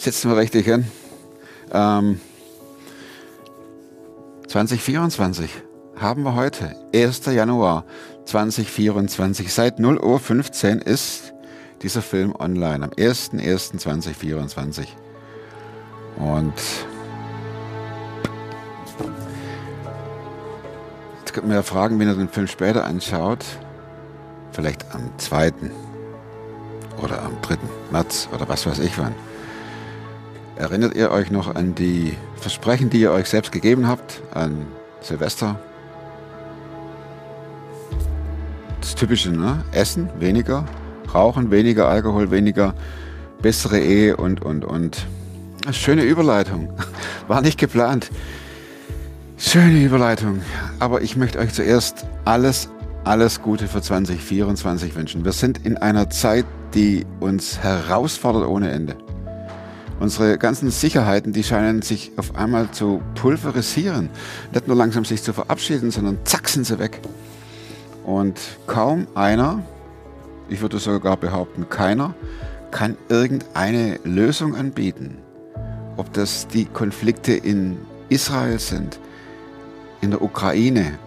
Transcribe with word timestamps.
Sitzen 0.00 0.30
wir 0.30 0.38
richtig 0.38 0.64
hin. 0.64 0.86
Ähm, 1.72 2.22
2024 4.48 5.50
haben 5.94 6.22
wir 6.22 6.34
heute, 6.34 6.74
1. 6.94 7.26
Januar 7.26 7.84
2024. 8.24 9.52
Seit 9.52 9.78
0.15 9.78 10.78
Uhr 10.78 10.86
ist 10.86 11.34
dieser 11.82 12.00
Film 12.00 12.34
online, 12.34 12.86
am 12.86 12.90
1.1.2024. 12.92 14.86
Und 16.16 16.54
jetzt 21.18 21.34
könnte 21.34 21.46
man 21.46 21.56
ja 21.56 21.62
fragen, 21.62 21.98
wenn 21.98 22.08
ihr 22.08 22.14
den 22.14 22.30
Film 22.30 22.46
später 22.46 22.86
anschaut, 22.86 23.44
vielleicht 24.52 24.94
am 24.94 25.10
2. 25.18 25.52
oder 27.02 27.20
am 27.22 27.38
3. 27.42 27.58
März 27.90 28.30
oder 28.32 28.48
was 28.48 28.64
weiß 28.64 28.78
ich 28.78 28.96
wann. 28.96 29.14
Erinnert 30.60 30.94
ihr 30.94 31.10
euch 31.10 31.30
noch 31.30 31.54
an 31.54 31.74
die 31.74 32.12
Versprechen, 32.36 32.90
die 32.90 33.00
ihr 33.00 33.12
euch 33.12 33.30
selbst 33.30 33.50
gegeben 33.50 33.88
habt, 33.88 34.20
an 34.34 34.66
Silvester? 35.00 35.58
Das 38.78 38.94
Typische, 38.94 39.30
ne? 39.30 39.64
Essen 39.72 40.10
weniger, 40.18 40.66
Rauchen 41.14 41.50
weniger, 41.50 41.88
Alkohol 41.88 42.30
weniger, 42.30 42.74
bessere 43.40 43.80
Ehe 43.80 44.18
und, 44.18 44.42
und, 44.42 44.66
und. 44.66 45.06
Schöne 45.72 46.02
Überleitung. 46.02 46.70
War 47.26 47.40
nicht 47.40 47.58
geplant. 47.58 48.10
Schöne 49.38 49.82
Überleitung. 49.82 50.42
Aber 50.78 51.00
ich 51.00 51.16
möchte 51.16 51.38
euch 51.38 51.54
zuerst 51.54 52.04
alles, 52.26 52.68
alles 53.04 53.40
Gute 53.40 53.66
für 53.66 53.80
2024 53.80 54.94
wünschen. 54.94 55.24
Wir 55.24 55.32
sind 55.32 55.64
in 55.64 55.78
einer 55.78 56.10
Zeit, 56.10 56.44
die 56.74 57.06
uns 57.18 57.60
herausfordert 57.60 58.46
ohne 58.46 58.70
Ende. 58.72 58.94
Unsere 60.00 60.38
ganzen 60.38 60.70
Sicherheiten, 60.70 61.34
die 61.34 61.44
scheinen 61.44 61.82
sich 61.82 62.10
auf 62.16 62.34
einmal 62.34 62.70
zu 62.70 63.02
pulverisieren. 63.16 64.08
Nicht 64.50 64.66
nur 64.66 64.74
langsam 64.74 65.04
sich 65.04 65.22
zu 65.22 65.34
verabschieden, 65.34 65.90
sondern 65.90 66.18
zack 66.24 66.48
sind 66.48 66.64
sie 66.64 66.78
weg. 66.78 67.00
Und 68.04 68.40
kaum 68.66 69.06
einer, 69.14 69.62
ich 70.48 70.62
würde 70.62 70.78
sogar 70.78 71.18
behaupten, 71.18 71.68
keiner, 71.68 72.14
kann 72.70 72.96
irgendeine 73.10 74.00
Lösung 74.04 74.56
anbieten. 74.56 75.18
Ob 75.98 76.10
das 76.14 76.48
die 76.48 76.64
Konflikte 76.64 77.32
in 77.34 77.76
Israel 78.08 78.58
sind, 78.58 78.98
in 80.00 80.12
der 80.12 80.22
Ukraine, 80.22 80.98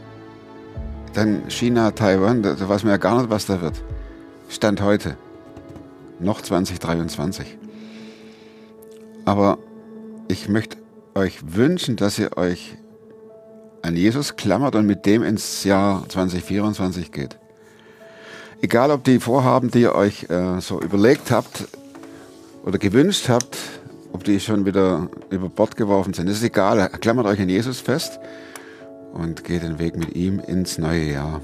dann 1.14 1.50
China, 1.50 1.90
Taiwan, 1.92 2.44
da 2.44 2.70
weiß 2.70 2.84
man 2.84 2.92
ja 2.92 2.98
gar 2.98 3.18
nicht, 3.18 3.32
was 3.32 3.48
da 3.48 3.60
wird. 3.60 3.82
Stand 4.50 4.82
heute. 4.82 5.18
Noch 6.20 6.42
2023. 6.42 7.63
Aber 9.26 9.58
ich 10.28 10.50
möchte 10.50 10.78
euch 11.16 11.56
wünschen, 11.56 11.96
dass 11.96 12.20
ihr 12.20 12.38
euch 12.38 12.78
an 13.82 13.96
Jesus 13.96 14.36
klammert 14.36 14.76
und 14.76 14.86
mit 14.86 15.06
dem 15.06 15.24
ins 15.24 15.64
Jahr 15.64 16.08
2024 16.08 17.12
geht. 17.12 17.38
Egal, 18.62 18.92
ob 18.92 19.04
die 19.04 19.20
Vorhaben, 19.20 19.72
die 19.72 19.82
ihr 19.82 19.94
euch 19.94 20.30
äh, 20.30 20.62
so 20.62 20.82
überlegt 20.82 21.32
habt 21.32 21.68
oder 22.64 22.78
gewünscht 22.78 23.28
habt, 23.28 23.58
ob 24.14 24.24
die 24.24 24.40
schon 24.40 24.66
wieder 24.66 25.10
über 25.30 25.50
Bord 25.50 25.76
geworfen 25.76 26.14
sind, 26.14 26.30
das 26.30 26.38
ist 26.38 26.44
egal. 26.44 26.90
Klammert 27.02 27.26
euch 27.26 27.42
an 27.42 27.50
Jesus 27.50 27.82
fest 27.82 28.20
und 29.14 29.44
geht 29.44 29.64
den 29.64 29.80
Weg 29.80 29.98
mit 29.98 30.16
ihm 30.16 30.40
ins 30.40 30.78
neue 30.78 31.12
Jahr. 31.12 31.42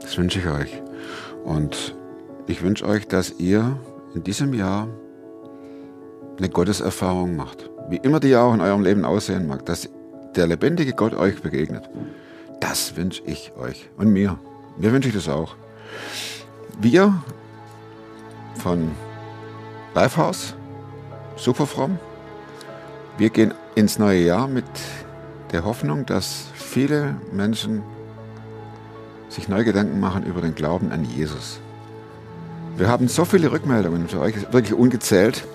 Das 0.00 0.16
wünsche 0.16 0.38
ich 0.38 0.46
euch. 0.46 0.82
Und 1.44 1.94
ich 2.46 2.62
wünsche 2.62 2.86
euch, 2.86 3.06
dass 3.06 3.38
ihr 3.38 3.78
in 4.14 4.24
diesem 4.24 4.54
Jahr 4.54 4.88
eine 6.38 6.48
Gotteserfahrung 6.48 7.36
macht. 7.36 7.70
Wie 7.88 7.96
immer 7.96 8.20
die 8.20 8.34
auch 8.36 8.54
in 8.54 8.60
eurem 8.60 8.82
Leben 8.82 9.04
aussehen 9.04 9.46
mag, 9.46 9.66
dass 9.66 9.88
der 10.34 10.46
lebendige 10.46 10.92
Gott 10.92 11.14
euch 11.14 11.42
begegnet. 11.42 11.88
Das 12.60 12.96
wünsche 12.96 13.22
ich 13.26 13.52
euch 13.56 13.90
und 13.96 14.12
mir. 14.12 14.38
Mir 14.78 14.92
wünsche 14.92 15.08
ich 15.08 15.14
das 15.14 15.28
auch. 15.28 15.54
Wir 16.80 17.22
von 18.58 18.90
Lifehouse, 19.94 20.54
Superfromm, 21.36 21.98
wir 23.16 23.30
gehen 23.30 23.54
ins 23.74 23.98
neue 23.98 24.22
Jahr 24.22 24.48
mit 24.48 24.64
der 25.52 25.64
Hoffnung, 25.64 26.06
dass 26.06 26.46
viele 26.54 27.16
Menschen 27.32 27.82
sich 29.28 29.48
neu 29.48 29.62
Gedanken 29.64 30.00
machen 30.00 30.24
über 30.24 30.40
den 30.40 30.54
Glauben 30.54 30.90
an 30.90 31.04
Jesus. 31.04 31.60
Wir 32.76 32.88
haben 32.88 33.06
so 33.06 33.24
viele 33.24 33.52
Rückmeldungen 33.52 34.08
für 34.08 34.20
euch, 34.20 34.34
wirklich 34.52 34.74
ungezählt 34.74 35.46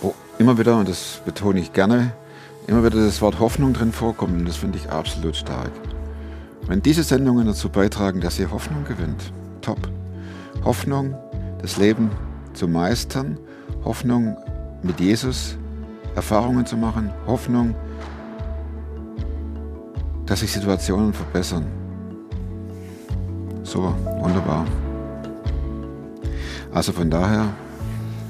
wo 0.00 0.14
immer 0.38 0.58
wieder, 0.58 0.76
und 0.76 0.88
das 0.88 1.20
betone 1.24 1.60
ich 1.60 1.72
gerne, 1.72 2.12
immer 2.66 2.84
wieder 2.84 3.04
das 3.04 3.20
Wort 3.20 3.40
Hoffnung 3.40 3.72
drin 3.72 3.92
vorkommt 3.92 4.38
und 4.38 4.46
das 4.46 4.56
finde 4.56 4.78
ich 4.78 4.90
absolut 4.90 5.36
stark. 5.36 5.70
Wenn 6.66 6.82
diese 6.82 7.02
Sendungen 7.02 7.46
dazu 7.46 7.70
beitragen, 7.70 8.20
dass 8.20 8.38
ihr 8.38 8.50
Hoffnung 8.50 8.84
gewinnt, 8.84 9.32
top. 9.62 9.78
Hoffnung, 10.64 11.14
das 11.62 11.78
Leben 11.78 12.10
zu 12.52 12.68
meistern, 12.68 13.38
Hoffnung 13.84 14.36
mit 14.82 15.00
Jesus 15.00 15.56
Erfahrungen 16.14 16.66
zu 16.66 16.76
machen, 16.76 17.10
Hoffnung, 17.26 17.74
dass 20.26 20.40
sich 20.40 20.52
Situationen 20.52 21.12
verbessern. 21.12 21.64
So, 23.62 23.94
wunderbar. 24.20 24.66
Also 26.72 26.92
von 26.92 27.08
daher 27.08 27.46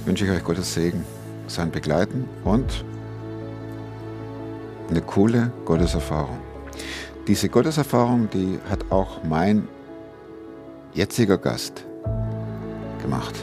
wünsche 0.05 0.27
ich 0.27 0.31
euch 0.31 0.45
Gottes 0.45 0.75
Segen 0.75 1.05
sein 1.49 1.71
Begleiten 1.71 2.29
und 2.45 2.85
eine 4.91 5.01
coole 5.03 5.53
Gotteserfahrung. 5.65 6.39
Diese 7.27 7.49
Gotteserfahrung, 7.49 8.29
die 8.33 8.59
hat 8.71 8.91
auch 8.91 9.23
mein 9.25 9.69
jetziger 10.95 11.37
Gast 11.37 11.85
gemacht. 13.03 13.35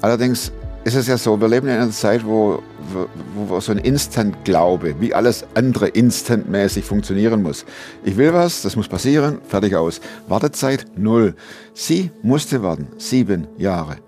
Allerdings 0.00 0.52
ist 0.84 0.96
es 0.96 1.06
ja 1.06 1.16
so, 1.16 1.40
wir 1.40 1.48
leben 1.48 1.68
in 1.68 1.74
einer 1.74 1.90
Zeit, 1.90 2.24
wo, 2.24 2.62
wo, 2.92 3.48
wo 3.48 3.60
so 3.60 3.72
ein 3.72 3.78
Instant-Glaube, 3.78 4.96
wie 4.98 5.14
alles 5.14 5.44
andere 5.54 5.88
instantmäßig 5.88 6.84
funktionieren 6.84 7.42
muss. 7.42 7.64
Ich 8.04 8.16
will 8.16 8.32
was, 8.32 8.62
das 8.62 8.74
muss 8.74 8.88
passieren, 8.88 9.38
fertig 9.46 9.76
aus. 9.76 10.00
Wartezeit 10.26 10.86
null. 10.96 11.34
Sie 11.74 12.10
musste 12.22 12.62
warten, 12.62 12.88
sieben 12.98 13.46
Jahre. 13.58 13.98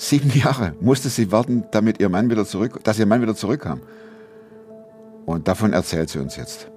Sieben 0.00 0.30
Jahre 0.30 0.74
musste 0.80 1.08
sie 1.08 1.32
warten, 1.32 1.64
damit 1.72 1.98
ihr 1.98 2.08
Mann 2.08 2.30
wieder 2.30 2.46
zurück, 2.46 2.78
dass 2.84 3.00
ihr 3.00 3.06
Mann 3.06 3.20
wieder 3.20 3.34
zurückkam. 3.34 3.80
Und 5.26 5.48
davon 5.48 5.72
erzählt 5.72 6.08
sie 6.08 6.20
uns 6.20 6.36
jetzt. 6.36 6.70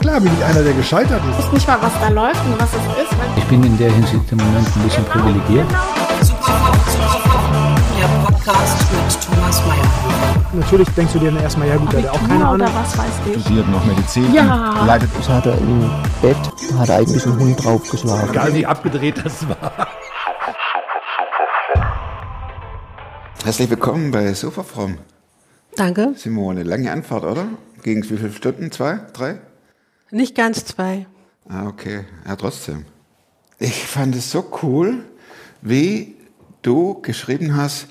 Klar 0.00 0.20
bin 0.20 0.32
ich 0.32 0.44
einer, 0.44 0.62
der 0.62 0.72
gescheitert 0.72 1.20
ist. 1.30 1.38
Ich 1.38 1.44
weiß 1.44 1.52
nicht 1.52 1.68
mal, 1.68 1.82
was 1.82 1.92
da 2.00 2.08
läuft 2.08 2.40
und 2.46 2.58
was 2.58 2.70
es 2.70 3.02
ist. 3.02 3.12
Ich 3.36 3.44
bin 3.44 3.62
in 3.62 3.76
der 3.76 3.92
Hinsicht 3.92 4.32
im 4.32 4.38
Moment 4.38 4.66
ein 4.74 4.82
bisschen 4.82 5.04
privilegiert. 5.04 5.66
Der 5.70 6.11
Podcast 8.44 8.92
mit 8.92 9.22
Thomas 9.36 9.60
Mayer. 9.66 10.44
Natürlich 10.52 10.88
denkst 10.90 11.12
du 11.12 11.18
dir 11.20 11.30
dann 11.30 11.42
erstmal, 11.42 11.68
ja 11.68 11.76
gut, 11.76 11.92
der 11.92 12.02
hat 12.02 12.08
auch 12.10 12.26
keine 12.28 12.44
Ahnung. 12.46 12.68
was 12.74 12.98
weiß 12.98 13.06
ich. 13.34 13.40
studiert 13.42 13.68
noch 13.68 13.84
Medizin 13.84 14.34
Ja. 14.34 14.80
und 14.80 14.86
leitet 14.86 15.10
Das 15.16 15.28
hat 15.28 15.46
er 15.46 15.58
im 15.58 15.88
Bett, 16.20 16.36
hat 16.78 16.88
er 16.88 16.96
eigentlich 16.96 17.24
einen 17.24 17.38
Hund 17.38 17.64
draufgeschlagen. 17.64 18.30
Egal 18.30 18.54
wie 18.54 18.66
abgedreht 18.66 19.24
das 19.24 19.48
war. 19.48 19.86
Herzlich 23.44 23.70
willkommen 23.70 24.10
bei 24.10 24.32
Superfrom. 24.34 24.98
Danke. 25.76 26.12
Simone, 26.16 26.64
lange 26.64 26.90
Anfahrt, 26.90 27.24
oder? 27.24 27.46
Gegen 27.84 28.02
wie 28.02 28.16
viele 28.16 28.32
Stunden? 28.32 28.72
Zwei? 28.72 29.00
Drei? 29.12 29.40
Nicht 30.10 30.34
ganz 30.36 30.64
zwei. 30.64 31.06
Ah, 31.48 31.66
okay. 31.68 32.04
Ja, 32.26 32.34
trotzdem. 32.36 32.86
Ich 33.60 33.86
fand 33.86 34.16
es 34.16 34.30
so 34.32 34.44
cool, 34.62 35.04
wie 35.60 36.16
du 36.62 37.00
geschrieben 37.02 37.56
hast, 37.56 37.86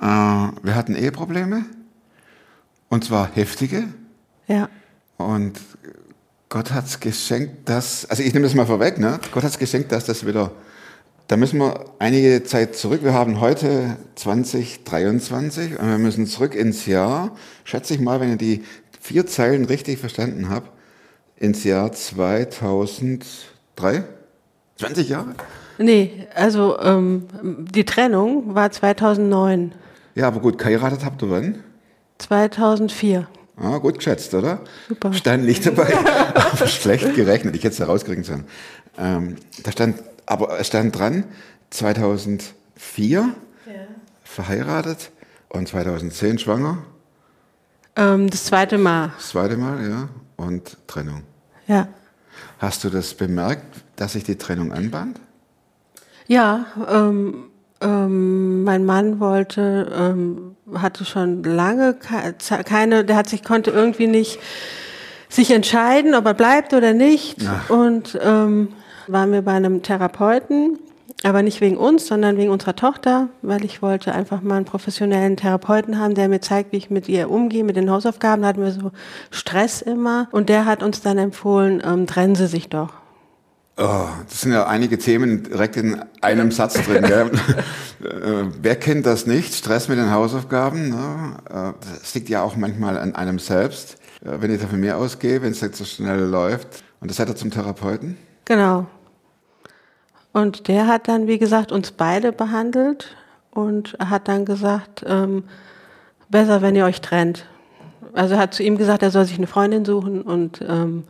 äh, 0.00 0.04
wir 0.04 0.74
hatten 0.74 0.94
Eheprobleme. 0.94 1.64
Und 2.88 3.04
zwar 3.04 3.30
heftige. 3.34 3.84
Ja. 4.46 4.70
Und 5.18 5.60
Gott 6.48 6.72
hat 6.72 6.86
es 6.86 7.00
geschenkt, 7.00 7.68
dass, 7.68 8.08
also 8.08 8.22
ich 8.22 8.32
nehme 8.32 8.46
das 8.46 8.54
mal 8.54 8.64
vorweg, 8.64 8.98
ne? 8.98 9.20
Gott 9.32 9.42
hat 9.42 9.50
es 9.50 9.58
geschenkt, 9.58 9.92
dass 9.92 10.06
das 10.06 10.26
wieder, 10.26 10.52
da 11.26 11.36
müssen 11.36 11.58
wir 11.58 11.84
einige 11.98 12.42
Zeit 12.44 12.76
zurück. 12.76 13.00
Wir 13.02 13.12
haben 13.12 13.40
heute 13.40 13.96
2023 14.14 15.78
und 15.78 15.86
wir 15.86 15.98
müssen 15.98 16.26
zurück 16.26 16.54
ins 16.54 16.86
Jahr, 16.86 17.36
schätze 17.64 17.92
ich 17.92 18.00
mal, 18.00 18.20
wenn 18.20 18.32
ich 18.32 18.38
die 18.38 18.64
vier 18.98 19.26
Zeilen 19.26 19.66
richtig 19.66 19.98
verstanden 19.98 20.48
habe, 20.48 20.68
ins 21.36 21.64
Jahr 21.64 21.92
2003? 21.92 24.04
20 24.76 25.08
Jahre? 25.08 25.34
Nee, 25.76 26.26
also 26.34 26.80
ähm, 26.80 27.26
die 27.42 27.84
Trennung 27.84 28.54
war 28.54 28.70
2009, 28.70 29.72
Ja, 30.18 30.26
aber 30.26 30.40
gut, 30.40 30.58
geheiratet 30.58 31.04
habt 31.04 31.22
ihr 31.22 31.30
wann? 31.30 31.62
2004. 32.18 33.28
Ah, 33.56 33.78
gut 33.78 33.98
geschätzt, 33.98 34.34
oder? 34.34 34.60
Super. 34.88 35.12
Stand 35.12 35.44
nicht 35.44 35.64
dabei, 35.64 35.96
aber 36.34 36.66
schlecht 36.66 37.14
gerechnet. 37.14 37.54
Ich 37.54 37.62
hätte 37.62 37.74
es 37.74 37.78
herauskriegen 37.78 38.24
sollen. 38.24 38.44
Ähm, 38.98 39.36
da 39.62 39.70
stand, 39.70 40.02
aber 40.26 40.58
es 40.58 40.66
stand 40.66 40.98
dran, 40.98 41.24
2003 41.70 42.58
2004 42.80 43.34
verheiratet 44.24 45.10
und 45.48 45.68
2010 45.68 46.38
schwanger. 46.38 46.78
Ähm, 47.96 48.28
das 48.28 48.44
zweite 48.44 48.76
Mal. 48.76 49.12
Das 49.16 49.28
zweite 49.28 49.56
Mal, 49.56 49.88
ja. 49.88 50.08
Und 50.36 50.76
Trennung. 50.86 51.22
Ja. 51.66 51.88
Hast 52.58 52.84
du 52.84 52.90
das 52.90 53.14
bemerkt, 53.14 53.64
dass 53.96 54.12
sich 54.12 54.24
die 54.24 54.36
Trennung 54.36 54.72
anbahnt? 54.72 55.20
Ja, 56.26 56.66
ähm, 56.88 57.47
ähm, 57.80 58.64
mein 58.64 58.84
Mann 58.84 59.20
wollte, 59.20 59.92
ähm, 59.96 60.56
hatte 60.74 61.04
schon 61.04 61.42
lange 61.42 61.94
keine, 61.94 63.04
der 63.04 63.16
hat 63.16 63.28
sich, 63.28 63.44
konnte 63.44 63.70
irgendwie 63.70 64.06
nicht 64.06 64.38
sich 65.28 65.50
entscheiden, 65.50 66.14
ob 66.14 66.26
er 66.26 66.34
bleibt 66.34 66.74
oder 66.74 66.94
nicht. 66.94 67.38
Ach. 67.46 67.70
Und 67.70 68.18
ähm, 68.22 68.68
waren 69.06 69.32
wir 69.32 69.42
bei 69.42 69.52
einem 69.52 69.82
Therapeuten, 69.82 70.78
aber 71.22 71.42
nicht 71.42 71.60
wegen 71.60 71.76
uns, 71.76 72.06
sondern 72.06 72.36
wegen 72.36 72.50
unserer 72.50 72.76
Tochter, 72.76 73.28
weil 73.42 73.64
ich 73.64 73.82
wollte 73.82 74.12
einfach 74.12 74.42
mal 74.42 74.56
einen 74.56 74.64
professionellen 74.64 75.36
Therapeuten 75.36 75.98
haben, 75.98 76.14
der 76.14 76.28
mir 76.28 76.40
zeigt, 76.40 76.72
wie 76.72 76.76
ich 76.76 76.90
mit 76.90 77.08
ihr 77.08 77.30
umgehe, 77.30 77.64
mit 77.64 77.76
den 77.76 77.90
Hausaufgaben. 77.90 78.42
Da 78.42 78.48
hatten 78.48 78.62
wir 78.62 78.72
so 78.72 78.92
Stress 79.30 79.82
immer. 79.82 80.28
Und 80.30 80.48
der 80.48 80.64
hat 80.64 80.82
uns 80.82 81.00
dann 81.00 81.18
empfohlen, 81.18 81.82
ähm, 81.84 82.06
trennen 82.06 82.34
Sie 82.34 82.46
sich 82.46 82.68
doch. 82.68 82.92
Oh, 83.80 84.08
das 84.28 84.40
sind 84.40 84.52
ja 84.52 84.66
einige 84.66 84.98
Themen 84.98 85.44
direkt 85.44 85.76
in 85.76 86.02
einem 86.20 86.50
Satz 86.50 86.74
drin. 86.84 87.04
Gell? 87.04 87.30
Äh, 88.00 88.44
Wer 88.62 88.76
kennt 88.76 89.06
das 89.06 89.26
nicht? 89.26 89.52
Stress 89.56 89.88
mit 89.88 89.98
den 89.98 90.12
Hausaufgaben. 90.12 90.90
Ne? 90.90 91.36
Äh, 91.50 91.72
Das 92.00 92.14
liegt 92.14 92.28
ja 92.28 92.42
auch 92.42 92.54
manchmal 92.54 92.96
an 92.96 93.16
einem 93.16 93.40
selbst. 93.40 93.96
Äh, 94.24 94.40
Wenn 94.40 94.54
ich 94.54 94.60
da 94.60 94.68
von 94.68 94.78
mir 94.78 94.96
ausgehe, 94.96 95.42
wenn 95.42 95.50
es 95.50 95.60
jetzt 95.60 95.78
so 95.78 95.84
schnell 95.84 96.20
läuft. 96.20 96.84
Und 97.00 97.10
das 97.10 97.18
hat 97.18 97.28
er 97.28 97.34
zum 97.34 97.50
Therapeuten? 97.50 98.16
Genau. 98.44 98.86
Und 100.32 100.68
der 100.68 100.86
hat 100.86 101.08
dann, 101.08 101.26
wie 101.26 101.38
gesagt, 101.40 101.72
uns 101.72 101.90
beide 101.90 102.30
behandelt 102.30 103.16
und 103.50 103.96
hat 103.98 104.28
dann 104.28 104.44
gesagt, 104.44 105.04
ähm, 105.04 105.42
besser, 106.28 106.62
wenn 106.62 106.76
ihr 106.76 106.84
euch 106.84 107.00
trennt. 107.00 107.46
Also 108.12 108.36
hat 108.36 108.54
zu 108.54 108.62
ihm 108.62 108.78
gesagt, 108.78 109.02
er 109.02 109.10
soll 109.10 109.24
sich 109.24 109.38
eine 109.38 109.48
Freundin 109.48 109.84
suchen 109.84 110.22
und 110.22 110.64
ähm, 110.66 111.02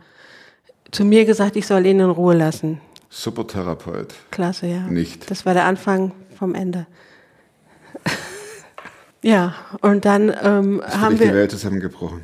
zu 0.91 1.05
mir 1.05 1.25
gesagt, 1.25 1.55
ich 1.55 1.67
soll 1.67 1.85
ihn 1.85 1.99
in 1.99 2.09
Ruhe 2.09 2.35
lassen. 2.35 2.81
Super 3.09 3.47
Therapeut. 3.47 4.13
Klasse, 4.31 4.67
ja. 4.67 4.81
Nicht. 4.81 5.29
Das 5.31 5.45
war 5.45 5.53
der 5.53 5.65
Anfang 5.65 6.11
vom 6.37 6.53
Ende. 6.55 6.85
ja, 9.23 9.55
und 9.81 10.05
dann 10.05 10.33
ähm, 10.41 10.81
für 10.85 11.01
haben 11.01 11.15
die 11.15 11.21
wir. 11.21 11.33
Welt 11.33 11.51
zusammengebrochen. 11.51 12.21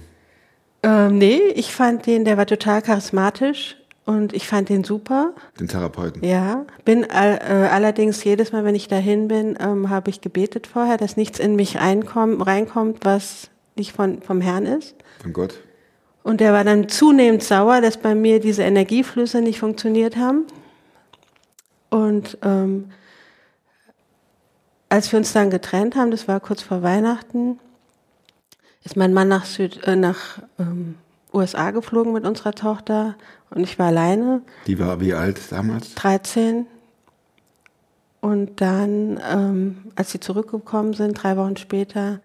Ähm, 0.84 1.18
nee, 1.18 1.40
ich 1.56 1.74
fand 1.74 2.06
den, 2.06 2.26
der 2.26 2.38
war 2.38 2.46
total 2.46 2.84
charismatisch 2.84 3.78
und 4.06 4.34
ich 4.34 4.48
fand 4.48 4.70
den 4.70 4.84
super. 4.84 5.34
Den 5.60 5.68
Therapeuten. 5.68 6.24
Ja, 6.24 6.66
bin 6.86 7.10
all, 7.10 7.40
äh, 7.42 7.68
allerdings 7.72 8.24
jedes 8.24 8.52
Mal, 8.52 8.64
wenn 8.64 8.76
ich 8.76 8.88
dahin 8.88 9.28
bin, 9.28 9.58
ähm, 9.60 9.90
habe 9.90 10.12
ich 10.12 10.22
gebetet 10.22 10.68
vorher, 10.68 10.98
dass 10.98 11.18
nichts 11.18 11.40
in 11.40 11.56
mich 11.56 11.78
reinkommt, 11.78 12.46
reinkommt, 12.46 13.00
was 13.04 13.50
nicht 13.76 13.94
von, 13.94 14.22
vom 14.22 14.42
Herrn 14.42 14.68
ist. 14.68 14.96
Von 15.22 15.34
Gott. 15.34 15.56
Und 16.26 16.42
der 16.42 16.54
war 16.54 16.64
dann 16.64 16.90
zunehmend 16.90 17.44
sauer, 17.44 17.82
dass 17.82 17.98
bei 17.98 18.16
mir 18.16 18.40
diese 18.40 18.64
Energieflüsse 18.64 19.42
nicht 19.42 19.60
funktioniert 19.60 20.16
haben. 20.18 20.46
Und 21.92 22.40
ähm, 22.42 22.90
als 24.90 25.12
wir 25.12 25.20
uns 25.20 25.34
dann 25.34 25.52
getrennt 25.52 25.96
haben, 25.96 26.10
das 26.10 26.28
war 26.28 26.40
kurz 26.40 26.64
vor 26.64 26.82
Weihnachten, 26.82 27.60
ist 28.84 28.98
mein 28.98 29.14
Mann 29.14 29.28
nach, 29.28 29.46
Süd, 29.46 29.84
äh, 29.84 29.96
nach 29.96 30.40
ähm, 30.58 30.96
USA 31.32 31.70
geflogen 31.70 32.12
mit 32.12 32.26
unserer 32.26 32.54
Tochter 32.54 33.16
und 33.52 33.62
ich 33.62 33.78
war 33.78 33.88
alleine. 33.88 34.42
Die 34.66 34.80
war 34.80 35.00
wie 35.00 35.14
alt 35.14 35.40
damals? 35.52 35.94
13. 35.94 36.66
Und 38.22 38.62
dann, 38.62 39.22
ähm, 39.32 39.92
als 39.96 40.12
sie 40.12 40.20
zurückgekommen 40.20 40.94
sind, 40.94 41.22
drei 41.22 41.38
Wochen 41.38 41.56
später, 41.56 42.20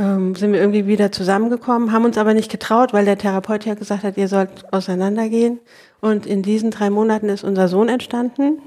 ähm, 0.00 0.34
sind 0.34 0.52
wir 0.52 0.60
irgendwie 0.60 0.86
wieder 0.86 1.12
zusammengekommen, 1.12 1.92
haben 1.92 2.06
uns 2.06 2.16
aber 2.16 2.32
nicht 2.32 2.50
getraut, 2.50 2.92
weil 2.92 3.04
der 3.04 3.18
Therapeut 3.18 3.66
ja 3.66 3.74
gesagt 3.74 4.02
hat, 4.02 4.16
ihr 4.16 4.28
sollt 4.28 4.72
auseinandergehen. 4.72 5.60
Und 6.00 6.24
in 6.24 6.42
diesen 6.42 6.70
drei 6.70 6.88
Monaten 6.88 7.28
ist 7.28 7.44
unser 7.44 7.68
Sohn 7.68 7.88
entstanden. 7.88 8.62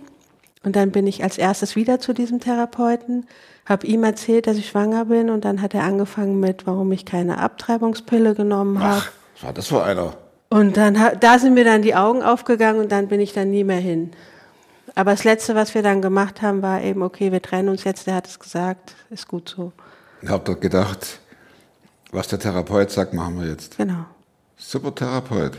Und 0.64 0.76
dann 0.76 0.92
bin 0.92 1.08
ich 1.08 1.24
als 1.24 1.38
erstes 1.38 1.76
wieder 1.76 2.00
zu 2.00 2.14
diesem 2.14 2.40
Therapeuten, 2.40 3.26
habe 3.66 3.88
ihm 3.88 4.04
erzählt, 4.04 4.46
dass 4.46 4.58
ich 4.58 4.70
schwanger 4.70 5.06
bin. 5.06 5.32
Und 5.32 5.44
dann 5.44 5.62
hat 5.62 5.74
er 5.74 5.84
angefangen 5.84 6.40
mit, 6.40 6.68
warum 6.68 6.92
ich 6.92 7.06
keine 7.06 7.40
Abtreibungspille 7.40 8.36
genommen 8.36 8.80
habe. 8.80 9.02
Ach, 9.02 9.44
war 9.44 9.54
das 9.54 9.68
für 9.68 9.84
einer? 9.84 10.14
Und 10.50 10.78
dann, 10.78 10.96
da 11.20 11.40
sind 11.40 11.56
mir 11.56 11.66
dann 11.66 11.82
die 11.82 11.96
Augen 11.96 12.22
aufgegangen 12.22 12.80
und 12.80 12.92
dann 12.92 13.08
bin 13.08 13.20
ich 13.20 13.34
dann 13.34 13.50
nie 13.50 13.64
mehr 13.64 13.80
hin. 13.80 14.12
Aber 14.94 15.12
das 15.12 15.24
Letzte, 15.24 15.56
was 15.56 15.74
wir 15.74 15.82
dann 15.82 16.04
gemacht 16.04 16.44
haben, 16.44 16.62
war 16.62 16.84
eben, 16.84 17.02
okay, 17.02 17.32
wir 17.32 17.42
trennen 17.42 17.70
uns 17.70 17.84
jetzt, 17.84 18.06
der 18.06 18.14
hat 18.16 18.28
es 18.28 18.40
gesagt, 18.40 18.94
ist 19.10 19.28
gut 19.28 19.50
so. 19.50 19.72
Ich 20.22 20.30
hab 20.30 20.46
doch 20.46 20.60
gedacht, 20.60 21.20
was 22.14 22.28
der 22.28 22.40
Therapeut 22.40 22.92
sagt, 22.92 23.14
machen 23.14 23.40
wir 23.42 23.50
jetzt. 23.50 23.78
Genau. 23.78 24.06
Super 24.58 24.94
Therapeut. 24.94 25.58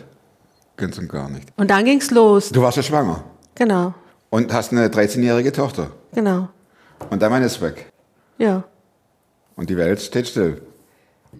Ganz 0.76 0.98
und 0.98 1.08
gar 1.08 1.28
nicht. 1.28 1.48
Und 1.56 1.70
dann 1.70 1.84
ging's 1.84 2.10
los. 2.10 2.48
Du 2.50 2.62
warst 2.62 2.76
ja 2.76 2.82
schwanger 2.82 3.22
Genau, 3.54 3.94
und 4.30 4.52
hast 4.52 4.72
eine 4.72 4.88
13-jährige 4.88 5.52
Tochter. 5.52 5.90
genau. 6.12 6.48
Und 7.10 7.20
der 7.22 7.28
Mann 7.30 7.42
ist 7.42 7.60
weg. 7.60 7.92
Ja. 8.38 8.64
Und 9.56 9.68
die 9.70 9.76
Welt 9.76 10.00
steht 10.00 10.26
still. 10.28 10.60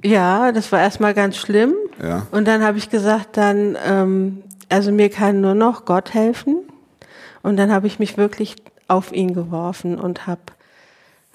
Ja, 0.05 0.53
das 0.53 0.71
war 0.73 0.81
erstmal 0.81 1.15
ganz 1.15 1.37
schlimm. 1.37 1.75
Ja. 2.03 2.27
Und 2.31 2.47
dann 2.47 2.63
habe 2.63 2.79
ich 2.79 2.91
gesagt, 2.91 3.37
dann, 3.37 3.77
ähm, 3.85 4.43
also 4.69 4.93
mir 4.93 5.09
kann 5.11 5.41
nur 5.41 5.55
noch 5.55 5.85
Gott 5.85 6.13
helfen. 6.15 6.59
Und 7.43 7.57
dann 7.57 7.73
habe 7.73 7.87
ich 7.87 7.99
mich 7.99 8.17
wirklich 8.17 8.57
auf 8.89 9.13
ihn 9.13 9.33
geworfen 9.35 9.99
und 9.99 10.27
habe 10.27 10.41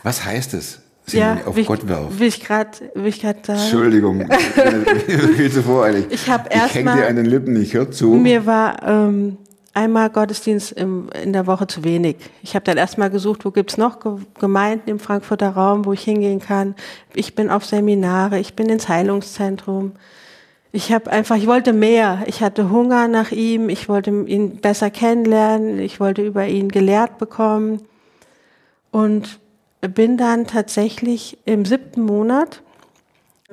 Was 0.03 0.23
heißt 0.23 0.53
es? 0.53 0.79
Sie 1.09 1.17
ja, 1.19 1.38
auf 1.45 1.56
will 1.56 1.61
ich- 1.61 1.67
Gott 1.67 1.88
werfen. 1.88 2.19
will 2.19 2.27
ich 2.27 2.39
gerade, 2.44 2.69
ich 3.03 3.21
sagen. 3.21 3.39
Entschuldigung, 3.47 4.21
ich 5.07 5.21
viel 5.35 5.51
zu 5.51 5.63
voreilig. 5.63 6.06
Ich 6.09 6.29
hab 6.29 6.50
Ich 6.53 6.56
erst 6.59 6.75
häng 6.75 6.85
mal- 6.85 6.97
dir 6.97 7.07
an 7.07 7.15
den 7.15 7.25
Lippen, 7.25 7.61
ich 7.61 7.73
hör 7.73 7.91
zu. 7.91 8.11
Mir 8.15 8.45
war 8.45 8.81
ähm, 8.88 9.38
einmal 9.73 10.09
Gottesdienst 10.09 10.71
im, 10.73 11.09
in 11.23 11.33
der 11.33 11.47
Woche 11.47 11.67
zu 11.67 11.83
wenig. 11.83 12.17
Ich 12.44 12.56
habe 12.56 12.63
dann 12.65 12.77
erstmal 12.77 13.09
gesucht, 13.09 13.45
wo 13.45 13.51
gibt's 13.51 13.77
noch 13.77 14.00
Ge 14.00 14.13
Gemeinden 14.39 14.89
im 14.89 15.00
Frankfurter 15.00 15.50
Raum, 15.50 15.85
wo 15.85 15.94
ich 15.94 16.01
hingehen 16.03 16.39
kann. 16.39 16.75
Ich 17.13 17.35
bin 17.35 17.50
auf 17.50 17.65
Seminare, 17.65 18.39
ich 18.39 18.56
bin 18.56 18.69
ins 18.69 18.87
Heilungszentrum. 18.89 19.94
Ich 20.71 20.92
habe 20.92 21.09
einfach, 21.09 21.35
ich 21.37 21.47
wollte 21.47 21.73
mehr. 21.73 22.19
Ich 22.28 22.42
hatte 22.44 22.69
Hunger 22.69 23.07
nach 23.07 23.31
ihm, 23.31 23.69
ich 23.69 23.89
wollte 23.89 24.11
ihn 24.11 24.57
besser 24.57 24.92
kennenlernen, 24.92 25.80
ich 25.80 25.99
wollte 25.99 26.21
über 26.23 26.45
ihn 26.47 26.69
gelehrt 26.69 27.18
bekommen. 27.18 27.81
Und 28.92 29.39
bin 29.88 30.18
dann 30.18 30.45
tatsächlich 30.45 31.38
im 31.45 31.66
siebten 31.66 32.02
Monat 32.02 32.62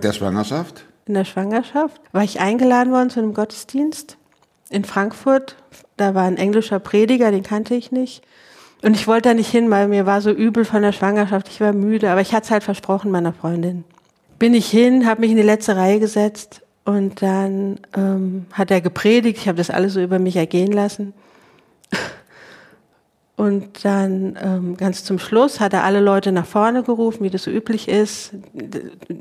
Der 0.02 0.12
Schwangerschaft? 0.12 0.85
in 1.06 1.14
der 1.14 1.25
Schwangerschaft 1.25 2.00
war 2.12 2.25
ich 2.25 2.40
eingeladen 2.40 2.92
worden 2.92 3.11
zu 3.11 3.21
einem 3.21 3.33
Gottesdienst 3.33 4.16
in 4.71 4.85
Frankfurt. 4.85 5.54
Da 5.97 6.14
war 6.16 6.25
ein 6.25 6.37
englischer 6.37 6.80
Prediger, 6.80 7.30
den 7.30 7.45
kannte 7.45 7.76
ich 7.76 7.92
nicht. 7.92 8.23
Und 8.83 8.95
ich 8.95 9.06
wollte 9.06 9.28
da 9.28 9.35
nicht 9.35 9.50
hin, 9.50 9.71
weil 9.71 9.87
mir 9.87 10.04
war 10.04 10.21
so 10.21 10.30
übel 10.30 10.64
von 10.64 10.83
der 10.83 10.90
Schwangerschaft. 10.92 11.49
Ich 11.49 11.61
war 11.61 11.73
müde, 11.73 12.11
aber 12.11 12.21
ich 12.21 12.35
hatte 12.35 12.47
es 12.47 12.50
halt 12.50 12.64
versprochen 12.64 13.11
meiner 13.12 13.33
Freundin. 13.33 13.85
Bin 14.38 14.52
ich 14.52 14.68
hin, 14.68 15.06
habe 15.06 15.21
mich 15.21 15.30
in 15.30 15.37
die 15.37 15.42
letzte 15.45 15.76
Reihe 15.76 16.00
gesetzt 16.00 16.62
und 16.85 17.23
dann 17.23 17.78
ähm, 17.97 18.47
hat 18.52 18.71
er 18.73 18.80
gepredigt. 18.80 19.38
Ich 19.38 19.49
habe 19.49 19.59
das 19.59 19.71
alles 19.71 19.95
so 19.95 20.02
über 20.02 20.18
mich 20.18 20.37
ergehen 20.37 20.73
lassen. 20.73 21.14
Und 23.36 23.84
dann 23.84 24.38
ähm, 24.42 24.76
ganz 24.78 25.04
zum 25.04 25.18
Schluss 25.18 25.60
hat 25.60 25.74
er 25.74 25.84
alle 25.84 26.00
Leute 26.00 26.32
nach 26.32 26.46
vorne 26.46 26.82
gerufen, 26.82 27.22
wie 27.22 27.28
das 27.28 27.42
so 27.44 27.50
üblich 27.50 27.86
ist, 27.86 28.30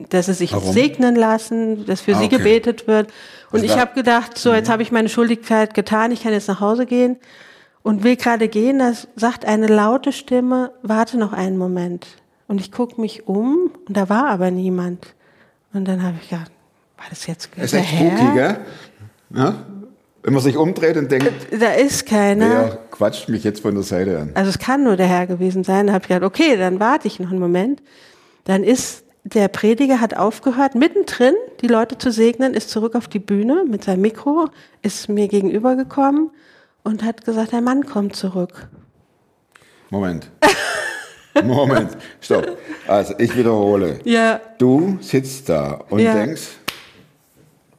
dass 0.10 0.27
sie 0.27 0.34
sich 0.34 0.53
Warum? 0.53 0.72
segnen 0.72 1.15
lassen, 1.15 1.86
dass 1.86 2.00
für 2.00 2.15
Ah, 2.15 2.19
sie 2.19 2.25
okay. 2.27 2.38
gebetet 2.38 2.88
wird. 2.88 3.07
Und 3.51 3.62
Also 3.62 3.65
ich 3.65 3.77
habe 3.77 3.93
gedacht, 3.93 4.38
so 4.38 4.53
jetzt 4.53 4.69
habe 4.69 4.84
ich 4.84 4.91
meine 4.93 5.10
Schuldigkeit 5.10 5.74
getan, 5.74 6.12
ich 6.13 6.24
kann 6.24 6.31
jetzt 6.31 6.48
nach 6.48 6.62
Hause 6.62 6.86
gehen 6.86 7.17
und 7.84 8.03
will 8.05 8.15
gerade 8.15 8.48
gehen. 8.48 8.79
Da 8.79 8.93
sagt 9.17 9.43
eine 9.45 9.67
laute 9.67 10.13
Stimme, 10.13 10.72
warte 10.81 11.17
noch 11.17 11.34
einen 11.34 11.57
Moment. 11.57 12.07
Und 12.48 12.62
ich 12.62 12.72
gucke 12.72 13.01
mich 13.01 13.27
um 13.27 13.69
und 13.86 13.98
da 13.98 14.07
war 14.07 14.27
aber 14.29 14.50
niemand. 14.50 15.07
Und 15.74 15.86
dann 15.89 16.01
habe 16.03 16.15
ich 16.22 16.29
gedacht, 16.29 16.51
war 16.98 17.05
das 17.10 17.27
jetzt 17.27 17.50
Ist 17.57 17.74
der 17.74 17.81
echt 17.81 17.91
Herr? 17.91 18.17
spooky, 18.17 18.34
gell? 18.34 18.57
Ja? 19.36 19.55
Wenn 20.25 20.34
man 20.34 20.41
sich 20.41 20.58
umdreht 20.58 20.98
und 20.98 21.12
denkt, 21.12 21.32
Da 21.62 21.74
ist 21.74 22.08
keiner. 22.08 22.50
wer 22.50 22.77
quatscht 22.89 23.29
mich 23.29 23.44
jetzt 23.44 23.60
von 23.62 23.75
der 23.75 23.84
Seite 23.84 24.17
an? 24.20 24.32
Also 24.34 24.50
es 24.50 24.58
kann 24.58 24.84
nur 24.84 24.96
der 24.98 25.05
Herr 25.05 25.27
gewesen 25.27 25.63
sein. 25.63 25.86
Da 25.86 25.94
habe 25.94 26.01
ich 26.01 26.08
gedacht, 26.08 26.24
okay, 26.24 26.58
dann 26.58 26.79
warte 26.79 27.08
ich 27.08 27.20
noch 27.20 27.29
einen 27.29 27.39
Moment. 27.39 27.84
Dann 28.46 28.63
ist 28.63 29.03
der 29.24 29.48
Prediger 29.50 30.01
hat 30.01 30.17
aufgehört, 30.17 30.74
mittendrin 30.74 31.36
die 31.62 31.67
Leute 31.67 32.00
zu 32.00 32.12
segnen, 32.12 32.55
ist 32.55 32.72
zurück 32.72 32.96
auf 32.96 33.08
die 33.08 33.20
Bühne 33.20 33.65
mit 33.70 33.84
seinem 33.84 34.01
Mikro, 34.01 34.48
ist 34.82 35.10
mir 35.10 35.27
gegenüber 35.27 35.75
gekommen 35.75 36.32
und 36.84 37.03
hat 37.03 37.24
gesagt, 37.24 37.51
der 37.51 37.62
Mann 37.62 37.86
kommt 37.86 38.15
zurück. 38.15 38.67
Moment. 39.91 40.32
Moment. 41.44 41.98
Stopp. 42.22 42.58
Also, 42.88 43.13
ich 43.20 43.36
wiederhole. 43.38 44.00
Ja, 44.05 44.39
Du 44.58 44.98
sitzt 45.01 45.50
da 45.50 45.82
und 45.89 46.00
Ja. 46.00 46.13
denkst, 46.13 46.44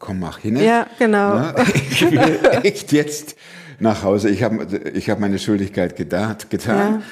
komm, 0.07 0.21
mach 0.21 0.39
hin. 0.39 0.57
ja, 0.57 0.87
genau. 0.99 1.35
Na, 1.35 1.55
ich 1.75 2.01
will 2.11 2.39
echt 2.63 2.93
jetzt 2.93 3.35
nach 3.81 4.03
Hause. 4.05 4.31
Ich 4.31 4.43
habe 4.43 4.65
ich 4.95 5.11
hab 5.11 5.19
meine 5.19 5.39
Schuldigkeit 5.39 5.99
geda- 5.99 6.37
getan. 6.49 7.03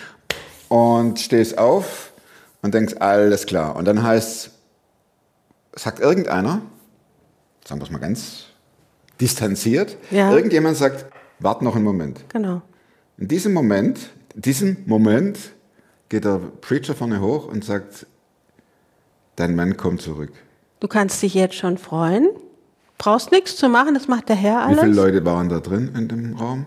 Ja. 0.71 0.77
und 0.77 1.19
stehst 1.21 1.59
auf 1.59 2.13
und 2.63 2.73
denkst, 2.73 2.95
alles 3.01 3.47
klar. 3.47 3.75
Und 3.77 3.85
dann 3.87 4.03
heißt, 4.03 4.51
sagt 5.75 5.99
irgendeiner, 6.01 6.63
sagen 7.67 7.81
wir 7.81 7.85
es 7.85 7.91
mal 7.91 7.99
ganz 7.99 8.45
distanziert, 9.21 9.97
Ja. 10.11 10.33
irgendjemand 10.33 10.77
sagt, 10.77 11.07
wart 11.41 11.63
noch 11.63 11.75
einen 11.75 11.85
Moment. 11.85 12.21
Genau. 12.29 12.63
In 13.19 13.29
diesem 13.29 13.53
Moment, 13.53 13.99
in 14.35 14.43
diesem 14.43 14.77
Moment 14.87 15.39
geht 16.09 16.25
der 16.25 16.41
Preacher 16.61 16.95
vorne 16.95 17.21
hoch 17.21 17.47
und 17.47 17.65
sagt, 17.65 18.07
dein 19.37 19.55
Mann 19.57 19.77
kommt 19.77 20.01
zurück. 20.01 20.33
Du 20.81 20.89
kannst 20.89 21.23
dich 21.23 21.35
jetzt 21.35 21.55
schon 21.57 21.79
freuen. 21.79 22.29
Brauchst 22.99 23.33
nichts 23.33 23.57
zu 23.57 23.69
machen, 23.69 23.95
das 23.95 24.09
macht 24.09 24.29
der 24.29 24.37
Herr 24.37 24.61
Wie 24.61 24.63
alles. 24.65 24.81
viele 24.81 24.95
Leute 24.95 25.25
waren 25.25 25.49
da 25.49 25.61
drin 25.61 25.93
in 25.97 26.09
dem 26.09 26.35
Raum? 26.37 26.67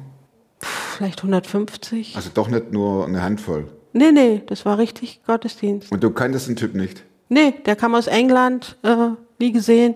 Vielleicht 0.60 1.20
150. 1.20 2.16
Also 2.16 2.30
doch 2.34 2.48
nicht 2.48 2.72
nur 2.72 3.06
eine 3.06 3.22
Handvoll. 3.22 3.68
Nee, 3.94 4.12
nee, 4.12 4.44
das 4.46 4.66
war 4.66 4.78
richtig 4.78 5.22
Gottesdienst. 5.26 5.92
Und 5.92 6.04
du 6.04 6.12
kanntest 6.12 6.48
den 6.48 6.56
Typ 6.56 6.76
nicht. 6.76 7.04
Nee, 7.30 7.54
der 7.66 7.76
kam 7.76 7.96
aus 7.96 8.08
England, 8.08 8.78
äh, 8.84 9.10
nie 9.40 9.52
gesehen. 9.52 9.96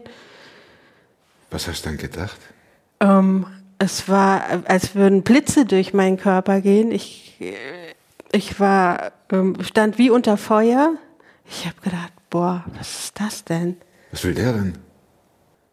Was 1.50 1.68
hast 1.68 1.86
du 1.86 1.90
dann 1.90 1.98
gedacht? 1.98 2.38
Ähm, 3.00 3.46
es 3.80 4.08
war, 4.08 4.44
als 4.66 4.96
würden 4.96 5.24
Blitze 5.24 5.66
durch 5.66 5.94
meinen 5.94 6.18
Körper 6.18 6.62
gehen. 6.62 6.92
Ich, 6.92 7.36
äh, 7.40 7.54
ich 8.32 8.60
war, 8.60 9.12
ähm, 9.32 9.56
stand 9.62 9.98
wie 9.98 10.10
unter 10.10 10.38
Feuer. 10.38 10.94
Ich 11.50 11.66
habe 11.66 11.76
gedacht, 11.82 12.14
boah, 12.30 12.64
was 12.78 13.06
ist 13.06 13.20
das 13.20 13.44
denn? 13.44 13.78
Was 14.12 14.24
will 14.24 14.34
der 14.34 14.54
denn? 14.54 14.78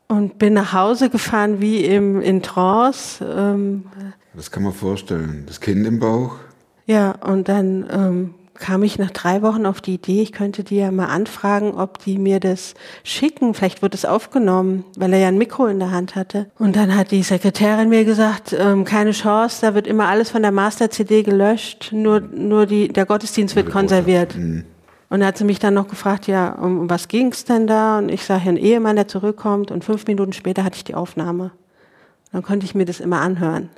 Und 0.09 0.39
bin 0.39 0.55
nach 0.55 0.73
Hause 0.73 1.11
gefahren 1.11 1.61
wie 1.61 1.85
im, 1.85 2.21
in 2.23 2.43
Trance. 2.43 3.25
Ähm, 3.25 3.85
Das 4.35 4.51
kann 4.51 4.63
man 4.63 4.73
vorstellen. 4.73 5.45
Das 5.47 5.61
Kind 5.61 5.87
im 5.87 5.99
Bauch. 6.01 6.37
ja, 6.87 7.11
und 7.11 7.49
dann 7.49 7.87
ähm, 7.91 8.35
kam 8.55 8.83
ich 8.83 8.99
nach 8.99 9.11
drei 9.11 9.43
Wochen 9.43 9.67
auf 9.67 9.81
die 9.81 9.95
Idee, 9.95 10.23
ich 10.23 10.33
könnte 10.33 10.65
die 10.65 10.77
ja 10.77 10.91
mal 10.91 11.07
anfragen, 11.07 11.73
ob 11.73 11.99
die 11.99 12.19
mir 12.19 12.41
das 12.41 12.75
schicken. 13.05 13.55
Vielleicht 13.55 13.83
wird 13.83 13.95
es 13.95 14.05
aufgenommen, 14.05 14.85
weil 14.97 15.13
er 15.13 15.19
ja 15.21 15.29
ein 15.29 15.39
Mikro 15.39 15.67
in 15.67 15.79
der 15.79 15.91
Hand 15.91 16.17
hatte. 16.17 16.51
Und 16.59 16.75
dann 16.75 16.97
hat 16.97 17.11
die 17.11 17.23
Sekretärin 17.23 17.89
mir 17.89 18.05
gesagt, 18.05 18.57
ähm, 18.59 18.85
keine 18.85 19.13
Chance, 19.13 19.59
da 19.61 19.75
wird 19.75 19.87
immer 19.87 20.09
alles 20.09 20.31
von 20.31 20.43
der 20.43 20.53
Master-CD 20.53 21.23
gelöscht, 21.23 21.91
nur, 21.93 22.21
nur 22.21 22.67
die, 22.67 22.89
der 22.89 23.07
Gottesdienst 23.07 23.55
wird 23.55 23.71
konserviert. 23.71 24.35
Und 25.11 25.21
dann 25.21 25.29
hat 25.29 25.39
sie 25.39 25.45
mich 25.45 25.59
dann 25.59 25.75
noch 25.75 25.89
gefragt, 25.89 26.27
ja, 26.27 26.51
um, 26.53 26.91
was 26.91 27.09
ging's 27.09 27.45
denn 27.45 27.67
da? 27.67 27.99
Und 27.99 28.11
ich 28.11 28.25
sage, 28.25 28.49
ein 28.49 28.57
Ehemann, 28.59 28.97
der 28.97 29.09
zurückkommt. 29.09 29.71
Und 29.71 29.85
fünf 29.85 30.07
Minuten 30.07 30.33
später 30.35 30.65
hatte 30.65 30.77
ich 30.77 30.85
die 30.85 30.95
Aufnahme. 30.95 31.53
Dann 32.33 32.43
konnte 32.43 32.67
ich 32.67 32.75
mir 32.75 32.85
das 32.85 33.01
immer 33.01 33.21
anhören. 33.21 33.71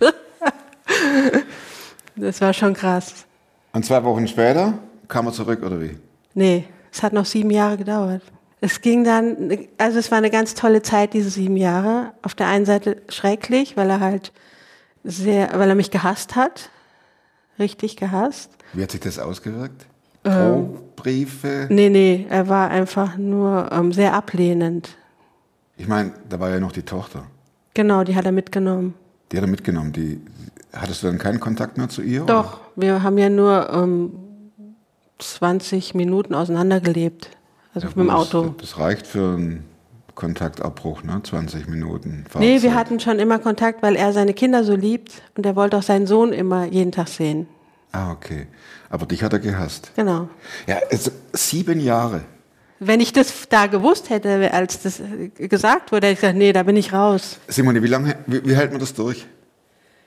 das 2.16 2.40
war 2.40 2.52
schon 2.52 2.74
krass. 2.74 3.26
Und 3.72 3.84
zwei 3.84 4.02
Wochen 4.02 4.26
später 4.26 4.74
kam 5.06 5.26
er 5.26 5.32
zurück, 5.32 5.62
oder 5.62 5.80
wie? 5.80 5.96
Nee, 6.34 6.64
es 6.92 7.02
hat 7.02 7.12
noch 7.12 7.24
sieben 7.24 7.50
Jahre 7.50 7.76
gedauert. 7.76 8.22
Es 8.60 8.80
ging 8.80 9.04
dann, 9.04 9.68
also 9.78 10.00
es 10.00 10.10
war 10.10 10.18
eine 10.18 10.30
ganz 10.30 10.54
tolle 10.54 10.82
Zeit, 10.82 11.14
diese 11.14 11.30
sieben 11.30 11.56
Jahre. 11.56 12.12
Auf 12.22 12.34
der 12.34 12.48
einen 12.48 12.66
Seite 12.66 13.02
schrecklich, 13.08 13.76
weil 13.76 13.88
er 13.88 14.00
halt 14.00 14.32
sehr, 15.04 15.50
weil 15.54 15.68
er 15.68 15.76
mich 15.76 15.92
gehasst 15.92 16.34
hat. 16.34 16.70
Richtig 17.60 17.96
gehasst. 17.96 18.50
Wie 18.72 18.82
hat 18.82 18.90
sich 18.90 19.00
das 19.00 19.20
ausgewirkt? 19.20 19.86
Ähm. 20.24 20.74
Drohbriefe? 20.96 21.66
Nee, 21.70 21.88
nee, 21.90 22.26
er 22.28 22.48
war 22.48 22.70
einfach 22.70 23.16
nur 23.16 23.70
ähm, 23.72 23.92
sehr 23.92 24.14
ablehnend. 24.14 24.90
Ich 25.76 25.86
meine, 25.86 26.12
da 26.28 26.40
war 26.40 26.50
ja 26.50 26.58
noch 26.60 26.72
die 26.72 26.82
Tochter. 26.82 27.24
Genau, 27.74 28.02
die 28.04 28.16
hat 28.16 28.26
er 28.26 28.32
mitgenommen. 28.32 28.94
Die 29.30 29.36
hat 29.36 29.44
er 29.44 29.50
mitgenommen. 29.50 29.92
Die, 29.92 30.20
hattest 30.72 31.02
du 31.02 31.06
dann 31.06 31.18
keinen 31.18 31.38
Kontakt 31.38 31.78
mehr 31.78 31.88
zu 31.88 32.02
ihr? 32.02 32.24
Doch, 32.24 32.60
wir 32.74 33.02
haben 33.02 33.16
ja 33.18 33.28
nur 33.30 33.70
ähm, 33.72 34.12
20 35.18 35.94
Minuten 35.94 36.34
auseinandergelebt. 36.34 37.30
Also 37.74 37.86
Oder? 37.88 37.96
mit 37.96 38.06
dem 38.06 38.08
Ja, 38.08 38.14
Auto. 38.16 38.42
Das, 38.58 38.70
das 38.70 38.78
reicht 38.78 39.06
für 39.06 39.34
einen 39.34 39.64
Kontaktabbruch, 40.16 41.04
ne? 41.04 41.20
20 41.22 41.68
Minuten. 41.68 42.24
Nee, 42.38 42.54
wir 42.54 42.70
Fahrzeit. 42.70 42.74
hatten 42.74 43.00
schon 43.00 43.18
immer 43.20 43.38
Kontakt, 43.38 43.82
weil 43.82 43.94
er 43.94 44.12
seine 44.12 44.34
Kinder 44.34 44.64
so 44.64 44.74
liebt 44.74 45.22
und 45.36 45.46
er 45.46 45.54
wollte 45.54 45.76
auch 45.76 45.82
seinen 45.82 46.08
Sohn 46.08 46.32
immer 46.32 46.64
jeden 46.64 46.90
Tag 46.90 47.06
sehen. 47.08 47.46
Ah, 47.92 48.12
okay. 48.12 48.46
Aber 48.90 49.06
dich 49.06 49.22
hat 49.22 49.32
er 49.32 49.38
gehasst. 49.38 49.92
Genau. 49.96 50.28
Ja, 50.66 50.78
also 50.90 51.10
sieben 51.32 51.80
Jahre. 51.80 52.22
Wenn 52.80 53.00
ich 53.00 53.12
das 53.12 53.48
da 53.48 53.66
gewusst 53.66 54.08
hätte, 54.10 54.52
als 54.52 54.82
das 54.82 55.00
äh, 55.00 55.48
gesagt 55.48 55.90
wurde, 55.90 56.06
hätte 56.06 56.14
ich 56.14 56.20
gesagt, 56.20 56.38
nee, 56.38 56.52
da 56.52 56.62
bin 56.62 56.76
ich 56.76 56.92
raus. 56.92 57.38
Simone, 57.48 57.82
wie 57.82 57.88
lange, 57.88 58.16
wie, 58.26 58.44
wie 58.44 58.54
hält 58.54 58.70
man 58.70 58.80
das 58.80 58.94
durch? 58.94 59.26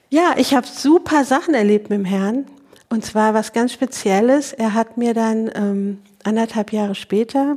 Ja, 0.08 0.34
ich 0.36 0.54
habe 0.54 0.66
super 0.66 1.24
Sachen 1.24 1.54
erlebt 1.54 1.90
mit 1.90 1.98
dem 1.98 2.04
Herrn. 2.04 2.46
Und 2.88 3.04
zwar 3.04 3.34
was 3.34 3.52
ganz 3.52 3.72
Spezielles. 3.72 4.52
Er 4.52 4.74
hat 4.74 4.96
mir 4.96 5.14
dann 5.14 5.50
ähm, 5.54 5.98
anderthalb 6.24 6.72
Jahre 6.72 6.94
später, 6.94 7.56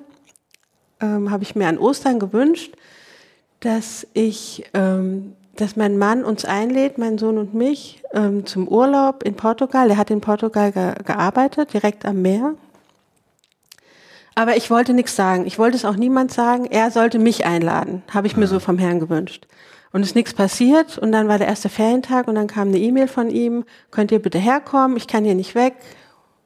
ähm, 1.02 1.32
habe 1.32 1.44
ich 1.44 1.56
mir 1.56 1.68
an 1.68 1.78
Ostern 1.78 2.20
gewünscht, 2.20 2.74
dass 3.60 4.08
ich, 4.14 4.66
ähm, 4.74 5.34
dass 5.56 5.76
mein 5.76 5.98
Mann 5.98 6.24
uns 6.24 6.46
einlädt, 6.46 6.98
mein 6.98 7.18
Sohn 7.18 7.38
und 7.38 7.54
mich, 7.54 8.02
ähm, 8.14 8.46
zum 8.46 8.68
Urlaub 8.68 9.24
in 9.24 9.36
Portugal. 9.36 9.90
Er 9.90 9.98
hat 9.98 10.12
in 10.12 10.22
Portugal 10.22 10.72
ge 10.72 10.94
gearbeitet, 11.04 11.74
direkt 11.74 12.06
am 12.06 12.22
Meer. 12.22 12.54
Aber 14.36 14.58
ich 14.58 14.70
wollte 14.70 14.94
nichts 14.94 15.16
sagen. 15.16 15.46
Ich 15.46 15.58
wollte 15.58 15.78
es 15.78 15.86
auch 15.86 15.96
niemand 15.96 16.32
sagen. 16.32 16.66
Er 16.66 16.92
sollte 16.92 17.20
mich 17.20 17.46
einladen. 17.46 18.04
Habe 18.14 18.28
ich 18.28 18.36
mir 18.36 18.48
so 18.48 18.60
vom 18.60 18.78
Herrn 18.78 19.00
gewünscht. 19.00 19.48
Und 19.94 20.02
es 20.02 20.10
ist 20.10 20.16
nichts 20.16 20.34
passiert. 20.34 20.98
Und 20.98 21.14
dann 21.14 21.30
war 21.30 21.38
der 21.38 21.48
erste 21.48 21.70
Ferientag 21.70 22.28
und 22.28 22.36
dann 22.36 22.48
kam 22.48 22.68
eine 22.68 22.78
E-Mail 22.78 23.08
von 23.08 23.30
ihm. 23.30 23.64
Könnt 23.92 24.12
ihr 24.12 24.20
bitte 24.20 24.38
herkommen? 24.38 24.98
Ich 24.98 25.08
kann 25.08 25.24
hier 25.24 25.36
nicht 25.36 25.56
weg. 25.56 25.76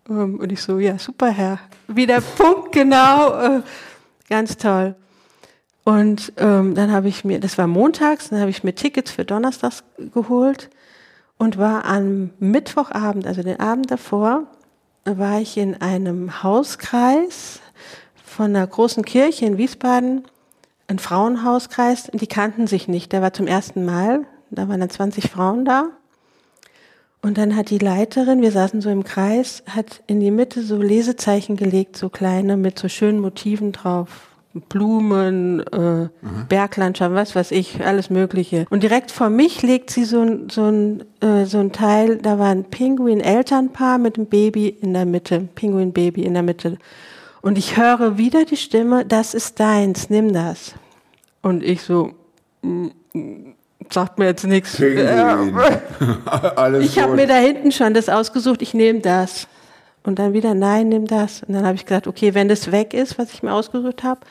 Ähm, 0.08 0.39
Und 0.39 0.51
ich 0.51 0.62
so, 0.62 0.78
ja, 0.78 1.00
super, 1.00 1.30
Herr. 1.30 1.60
Wieder 1.88 2.22
Punkt, 2.22 2.72
genau. 2.72 3.34
Äh, 3.39 3.62
Ganz 4.30 4.58
toll. 4.58 4.94
Und 5.89 6.34
ähm, 6.38 6.75
dann 6.75 6.91
habe 6.91 7.08
ich 7.08 7.25
mir, 7.25 7.39
das 7.39 7.58
war 7.58 7.65
montags, 7.65 8.29
dann 8.29 8.39
habe 8.41 8.51
ich 8.51 8.63
mir 8.63 8.75
Tickets 8.75 9.10
für 9.10 9.25
Donnerstags 9.25 9.84
geholt 10.13 10.69
und 11.39 11.58
war 11.58 11.84
am 11.86 12.29
Mittwochabend, 12.38 13.25
also 13.25 13.41
den 13.41 13.60
Abend 13.60 13.89
davor, 13.89 14.43
war 15.03 15.41
ich 15.41 15.58
in 15.58 15.81
einem 15.81 16.43
Hauskreis 16.43 17.62
von 18.24 18.55
einer 18.55 18.67
großen 18.67 19.03
Kirche 19.03 19.48
in 19.48 19.58
Wiesbaden, 19.58 20.25
ein 20.86 21.00
Frauenhauskreis, 21.00 22.12
die 22.13 22.27
kannten 22.27 22.67
sich 22.67 22.88
nicht. 22.88 23.12
Der 23.12 23.24
war 23.24 23.34
zum 23.34 23.48
ersten 23.48 23.84
Mal, 23.84 24.27
da 24.51 24.69
waren 24.69 24.81
dann 24.81 24.91
20 24.91 25.31
Frauen 25.31 25.65
da. 25.65 25.86
Und 27.24 27.39
dann 27.39 27.55
hat 27.55 27.72
die 27.72 27.79
Leiterin, 27.79 28.43
wir 28.43 28.51
saßen 28.51 28.81
so 28.81 28.91
im 28.91 29.03
Kreis, 29.03 29.63
hat 29.67 30.03
in 30.05 30.19
die 30.19 30.29
Mitte 30.29 30.62
so 30.62 30.79
Lesezeichen 30.79 31.55
gelegt, 31.55 31.98
so 31.98 32.10
kleine, 32.10 32.58
mit 32.58 32.77
so 32.77 32.89
schönen 32.89 33.22
Motiven 33.22 33.72
drauf. 33.72 34.29
Blumen, 34.62 35.62
äh, 35.68 36.10
Berglandschaft, 36.48 37.13
was 37.13 37.36
weiß 37.36 37.51
ich, 37.51 37.84
alles 37.86 38.10
Mögliche. 38.10 38.66
Und 38.70 38.84
direkt 38.84 39.12
vor 39.12 39.30
mich 39.30 39.62
legt 39.62 39.89
sie 39.89 40.06
so 40.06 40.22
ein, 40.22 40.50
so 40.50 40.66
ein, 40.66 41.04
äh, 41.22 41.46
so 41.46 41.60
ein 41.60 41.72
Teil, 41.72 42.18
da 42.18 42.39
war 42.39 42.50
ein 42.50 42.66
Pinguin-Elternpaar 42.66 43.98
mit 43.98 44.18
einem 44.18 44.28
Baby 44.28 44.68
in 44.68 44.94
der 44.94 45.06
Mitte, 45.06 45.48
Pinguin-Baby 45.56 46.24
in 46.24 46.34
der 46.34 46.44
Mitte. 46.44 46.78
Und 47.42 47.58
ich 47.58 47.78
höre 47.78 48.18
wieder 48.18 48.46
die 48.46 48.58
Stimme, 48.58 49.06
das 49.06 49.34
ist 49.34 49.60
deins, 49.60 50.10
nimm 50.10 50.34
das. 50.34 50.75
Und 51.42 51.63
ich 51.63 51.82
so, 51.82 52.12
mm, 52.62 52.88
mm, 53.13 53.56
sagt 53.89 54.20
mir 54.20 54.25
jetzt 54.25 54.46
nichts. 54.46 54.80
Ich 56.82 57.00
habe 57.00 57.16
mir 57.16 57.28
da 57.28 57.36
hinten 57.36 57.72
schon 57.72 57.94
das 57.94 58.10
ausgesucht, 58.10 58.62
ich 58.62 58.74
nehme 58.74 59.00
das. 59.00 59.48
Und 60.04 60.20
dann 60.20 60.34
wieder, 60.34 60.54
nein, 60.54 60.89
nimm 60.89 61.08
das. 61.08 61.44
Und 61.44 61.54
dann 61.54 61.66
habe 61.66 61.75
ich 61.75 61.86
gesagt, 61.86 62.08
okay, 62.08 62.34
wenn 62.34 62.48
das 62.48 62.72
weg 62.72 62.94
ist, 62.94 63.18
was 63.20 63.34
ich 63.34 63.44
mir 63.44 63.54
ausgesucht 63.54 64.04
habe, 64.04 64.22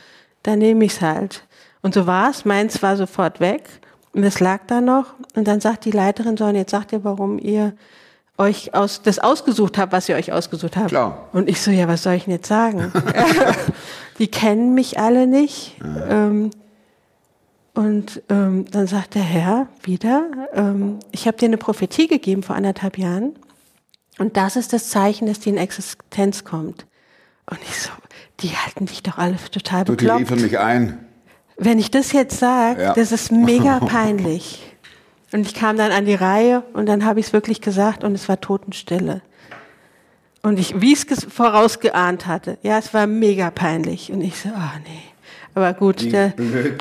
dann 0.43 0.59
nehme 0.59 0.85
ich 0.85 0.93
es 0.93 1.01
halt. 1.01 1.45
Und 1.83 1.95
so 1.95 2.07
war 2.07 2.31
es, 2.31 2.45
meins 2.45 2.83
war 2.83 2.97
sofort 2.97 3.41
weg. 3.41 3.69
Und 4.13 4.25
es 4.25 4.41
lag 4.41 4.61
da 4.67 4.81
noch. 4.81 5.15
Und 5.35 5.47
dann 5.47 5.61
sagt 5.61 5.85
die 5.85 5.91
Leiterin 5.91 6.37
so, 6.37 6.45
und 6.47 6.57
jetzt 6.57 6.71
sagt 6.71 6.93
ihr, 6.93 7.05
warum 7.05 7.39
ihr 7.39 7.75
euch 8.37 8.75
aus, 8.75 9.03
das 9.03 9.19
ausgesucht 9.19 9.79
habt, 9.79 9.93
was 9.93 10.09
ihr 10.09 10.17
euch 10.17 10.33
ausgesucht 10.33 10.77
habt. 10.77 10.89
Klar. 10.89 11.29
Und 11.33 11.49
ich 11.49 11.61
so, 11.61 11.71
ja, 11.71 11.89
was 11.89 12.05
soll 12.05 12.15
ich 12.15 12.25
denn 12.25 12.35
jetzt 12.35 12.49
sagen? 12.49 12.93
die 14.19 14.29
kennen 14.29 14.75
mich 14.75 14.99
alle 14.99 15.27
nicht. 15.27 15.77
Ähm, 16.09 16.51
und 17.75 18.23
ähm, 18.29 18.65
dann 18.71 18.87
sagt 18.87 19.15
der 19.15 19.23
Herr 19.23 19.69
wieder, 19.83 20.27
ähm, 20.53 20.99
ich 21.13 21.27
habe 21.27 21.37
dir 21.37 21.47
eine 21.47 21.59
Prophetie 21.59 22.09
gegeben 22.09 22.43
vor 22.43 22.57
anderthalb 22.57 22.99
Jahren. 22.99 23.37
Und 24.19 24.37
das 24.37 24.57
ist 24.57 24.73
das 24.73 24.89
Zeichen, 24.89 25.27
dass 25.27 25.41
die 25.41 25.51
in 25.51 25.59
Existenz 25.59 26.45
kommt. 26.45 26.87
Und 27.51 27.59
ich 27.63 27.79
so, 27.81 27.91
die 28.41 28.51
halten 28.51 28.87
dich 28.87 29.03
doch 29.03 29.19
alle 29.19 29.37
total 29.51 29.85
Du, 29.85 29.93
die 29.93 30.05
bekloppt. 30.05 30.21
liefern 30.21 30.41
mich 30.43 30.59
ein. 30.59 30.99
Wenn 31.57 31.79
ich 31.79 31.91
das 31.91 32.13
jetzt 32.13 32.39
sage, 32.39 32.83
Ja. 32.83 32.93
das 32.95 33.11
ist 33.13 33.33
mega 33.33 33.81
peinlich. 33.87 34.63
Und 35.33 35.41
ich 35.47 35.55
kam 35.55 35.77
dann 35.77 35.93
an 35.93 36.05
die 36.07 36.15
Reihe 36.15 36.63
und 36.73 36.87
dann 36.87 37.05
habe 37.05 37.21
ich 37.21 37.27
es 37.27 37.33
wirklich 37.33 37.61
gesagt 37.61 38.05
und 38.05 38.15
es 38.15 38.29
war 38.29 38.41
Totenstille. 38.41 39.21
Und 40.43 40.59
ich, 40.59 40.81
wie 40.81 40.93
ich 40.93 41.11
es 41.11 41.25
vorausgeahnt 41.25 42.27
hatte, 42.27 42.59
ja, 42.63 42.79
es 42.79 42.95
war 42.95 43.07
mega 43.07 43.51
peinlich. 43.51 44.13
Und 44.13 44.21
ich 44.23 44.39
so, 44.41 44.49
ah 44.51 44.73
nee. 44.85 45.03
Aber 45.55 45.75
gut, 45.75 46.13
der, 46.13 46.33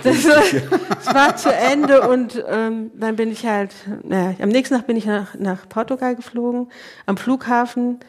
das, 0.04 0.24
das 0.24 1.14
war 1.16 1.36
zu 1.36 1.52
Ende 1.52 2.08
und 2.08 2.44
ähm, 2.48 2.92
dann 3.00 3.16
bin 3.16 3.32
ich 3.32 3.46
halt, 3.48 3.74
naja, 4.04 4.36
am 4.40 4.50
nächsten 4.50 4.76
Tag 4.76 4.86
bin 4.86 4.96
ich 4.96 5.06
nach, 5.08 5.34
nach 5.36 5.68
Portugal 5.68 6.16
geflogen, 6.16 6.68
am 7.08 7.18
Flughafen. 7.18 8.00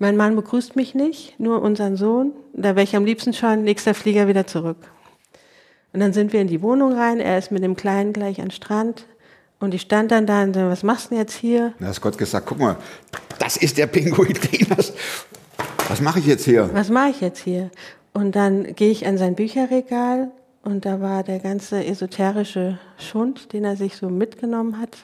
Mein 0.00 0.16
Mann 0.16 0.34
begrüßt 0.34 0.76
mich 0.76 0.94
nicht, 0.94 1.38
nur 1.38 1.60
unseren 1.60 1.98
Sohn. 1.98 2.32
Da 2.54 2.70
wäre 2.70 2.84
ich 2.84 2.96
am 2.96 3.04
liebsten 3.04 3.34
schon, 3.34 3.64
nächster 3.64 3.92
Flieger 3.92 4.28
wieder 4.28 4.46
zurück. 4.46 4.78
Und 5.92 6.00
dann 6.00 6.14
sind 6.14 6.32
wir 6.32 6.40
in 6.40 6.46
die 6.46 6.62
Wohnung 6.62 6.94
rein, 6.94 7.20
er 7.20 7.36
ist 7.36 7.52
mit 7.52 7.62
dem 7.62 7.76
Kleinen 7.76 8.14
gleich 8.14 8.38
an 8.38 8.46
den 8.46 8.50
Strand. 8.50 9.04
Und 9.58 9.74
ich 9.74 9.82
stand 9.82 10.10
dann 10.10 10.24
da 10.24 10.42
und 10.42 10.54
so, 10.54 10.60
was 10.60 10.82
machst 10.82 11.06
du 11.06 11.08
denn 11.10 11.18
jetzt 11.18 11.34
hier? 11.34 11.74
Da 11.78 11.88
hat 11.88 12.00
Gott 12.00 12.16
gesagt, 12.16 12.46
guck 12.46 12.58
mal, 12.58 12.76
das 13.38 13.58
ist 13.58 13.76
der 13.76 13.88
Pinguin, 13.88 14.32
den 14.52 14.74
hast. 14.74 14.94
Was 15.90 16.00
mache 16.00 16.18
ich 16.18 16.26
jetzt 16.26 16.46
hier? 16.46 16.70
was 16.72 16.88
mache 16.88 17.10
ich 17.10 17.20
jetzt 17.20 17.40
hier? 17.40 17.70
Und 18.14 18.34
dann 18.36 18.74
gehe 18.74 18.90
ich 18.90 19.06
an 19.06 19.18
sein 19.18 19.34
Bücherregal 19.34 20.30
und 20.62 20.86
da 20.86 21.02
war 21.02 21.24
der 21.24 21.40
ganze 21.40 21.84
esoterische 21.84 22.78
Schund, 22.96 23.52
den 23.52 23.64
er 23.64 23.76
sich 23.76 23.96
so 23.96 24.08
mitgenommen 24.08 24.80
hat. 24.80 24.96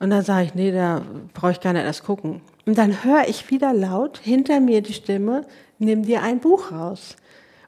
Und 0.00 0.10
dann 0.10 0.22
sage 0.22 0.44
ich, 0.44 0.54
nee, 0.54 0.70
da 0.70 1.00
brauche 1.32 1.52
ich 1.52 1.60
gar 1.60 1.72
nicht 1.72 1.84
erst 1.84 2.04
gucken. 2.04 2.42
Und 2.64 2.78
dann 2.78 3.04
höre 3.04 3.28
ich 3.28 3.50
wieder 3.50 3.72
laut 3.72 4.18
hinter 4.18 4.60
mir 4.60 4.82
die 4.82 4.92
Stimme, 4.92 5.44
nimm 5.78 6.04
dir 6.04 6.22
ein 6.22 6.38
Buch 6.38 6.70
raus. 6.70 7.16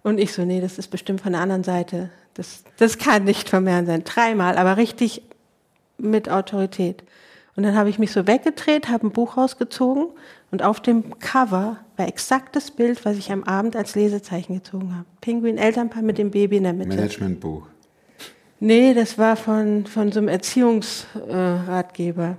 Und 0.02 0.18
ich 0.18 0.32
so, 0.32 0.44
nee, 0.44 0.60
das 0.60 0.78
ist 0.78 0.88
bestimmt 0.88 1.22
von 1.22 1.32
der 1.32 1.40
anderen 1.40 1.64
Seite. 1.64 2.10
Das, 2.34 2.62
das 2.76 2.98
kann 2.98 3.24
nicht 3.24 3.48
vom 3.48 3.66
Herrn 3.66 3.86
sein. 3.86 4.04
Dreimal, 4.04 4.56
aber 4.56 4.76
richtig 4.76 5.22
mit 5.98 6.28
Autorität. 6.28 7.02
Und 7.56 7.62
dann 7.62 7.76
habe 7.76 7.88
ich 7.88 7.98
mich 7.98 8.12
so 8.12 8.26
weggedreht, 8.26 8.88
habe 8.88 9.06
ein 9.06 9.12
Buch 9.12 9.36
rausgezogen 9.36 10.06
und 10.50 10.62
auf 10.62 10.80
dem 10.80 11.18
Cover 11.20 11.78
war 11.96 12.08
exakt 12.08 12.56
das 12.56 12.72
Bild, 12.72 13.04
was 13.04 13.16
ich 13.16 13.30
am 13.30 13.44
Abend 13.44 13.76
als 13.76 13.94
Lesezeichen 13.94 14.54
gezogen 14.54 14.92
habe. 14.94 15.04
Pinguin 15.20 15.58
Elternpaar 15.58 16.02
mit 16.02 16.18
dem 16.18 16.32
Baby 16.32 16.56
in 16.56 16.64
der 16.64 16.72
Mitte. 16.72 16.96
Managementbuch. 16.96 17.68
Nee, 18.58 18.94
das 18.94 19.18
war 19.18 19.36
von, 19.36 19.86
von 19.86 20.10
so 20.10 20.18
einem 20.18 20.26
Erziehungsratgeber. 20.28 22.36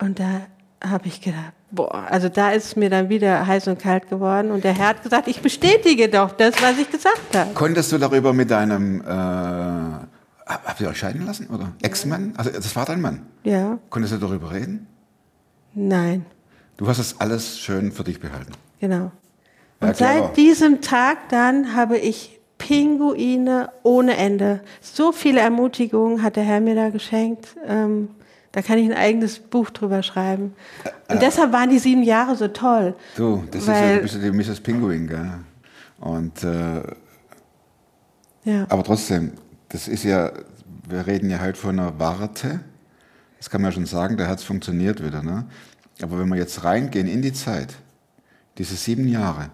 und 0.00 0.18
da 0.18 0.46
habe 0.82 1.08
ich 1.08 1.20
gedacht, 1.20 1.52
boah, 1.74 2.06
also 2.10 2.28
da 2.28 2.50
ist 2.52 2.64
es 2.66 2.76
mir 2.76 2.90
dann 2.90 3.08
wieder 3.08 3.46
heiß 3.46 3.68
und 3.68 3.78
kalt 3.78 4.08
geworden. 4.08 4.50
Und 4.50 4.64
der 4.64 4.72
Herr 4.74 4.88
hat 4.88 5.02
gesagt, 5.02 5.28
ich 5.28 5.40
bestätige 5.40 6.08
doch 6.08 6.32
das, 6.32 6.54
was 6.62 6.78
ich 6.78 6.90
gesagt 6.90 7.34
habe. 7.36 7.50
Konntest 7.54 7.90
du 7.92 7.98
darüber 7.98 8.32
mit 8.32 8.50
deinem, 8.50 9.00
äh, 9.00 9.04
habt 10.46 10.80
ihr 10.80 10.88
euch 10.88 10.98
scheiden 10.98 11.26
lassen, 11.26 11.48
oder? 11.48 11.72
Ex-Mann? 11.82 12.34
Also 12.36 12.50
das 12.50 12.74
war 12.76 12.84
dein 12.86 13.00
Mann. 13.00 13.22
Ja, 13.44 13.78
Konntest 13.90 14.14
du 14.14 14.18
darüber 14.18 14.52
reden? 14.52 14.86
nein, 15.74 16.24
Du 16.76 16.88
hast 16.88 16.98
das 16.98 17.20
alles 17.20 17.58
schön 17.60 17.92
für 17.92 18.02
dich 18.04 18.18
behalten. 18.20 18.52
genau. 18.80 19.12
Ja, 19.80 19.88
Und 19.88 19.96
seit 19.96 20.36
diesem 20.36 20.80
Tag 20.80 21.28
dann 21.28 21.74
habe 21.76 21.98
ich 21.98 22.40
Pinguine 22.58 23.70
ohne 23.82 24.16
Ende. 24.16 24.60
So 24.80 25.12
viele 25.12 25.40
Ermutigungen 25.40 26.22
hat 26.22 26.36
der 26.36 26.44
Herr 26.44 26.60
mir 26.60 26.74
da 26.74 26.90
geschenkt. 26.90 27.48
Ähm, 27.66 28.08
da 28.54 28.62
kann 28.62 28.78
ich 28.78 28.88
ein 28.88 28.96
eigenes 28.96 29.40
Buch 29.40 29.70
drüber 29.70 30.04
schreiben. 30.04 30.54
Und 31.08 31.20
deshalb 31.20 31.52
waren 31.52 31.70
die 31.70 31.80
sieben 31.80 32.04
Jahre 32.04 32.36
so 32.36 32.46
toll. 32.46 32.94
Du, 33.16 33.42
das 33.50 33.62
ist 33.62 33.66
ja, 33.68 33.74
Weil- 33.74 33.96
du 33.96 34.02
bist 34.02 34.14
ja 34.14 34.20
die 34.20 34.30
Mrs. 34.30 34.60
Pinguin, 34.60 35.08
gell? 35.08 35.30
Und, 35.98 36.44
äh, 36.44 36.82
Ja. 38.44 38.66
aber 38.68 38.84
trotzdem, 38.84 39.32
das 39.70 39.88
ist 39.88 40.04
ja, 40.04 40.30
wir 40.88 41.06
reden 41.06 41.30
ja 41.30 41.40
heute 41.40 41.58
von 41.58 41.78
einer 41.78 41.98
Warte. 41.98 42.60
Das 43.38 43.50
kann 43.50 43.60
man 43.60 43.70
ja 43.70 43.74
schon 43.74 43.86
sagen, 43.86 44.16
der 44.16 44.28
hat 44.28 44.38
es 44.38 44.44
funktioniert 44.44 45.04
wieder, 45.04 45.22
ne? 45.22 45.46
Aber 46.00 46.18
wenn 46.20 46.28
wir 46.28 46.36
jetzt 46.36 46.62
reingehen 46.64 47.08
in 47.08 47.22
die 47.22 47.32
Zeit, 47.32 47.74
diese 48.58 48.76
sieben 48.76 49.08
Jahre, 49.08 49.50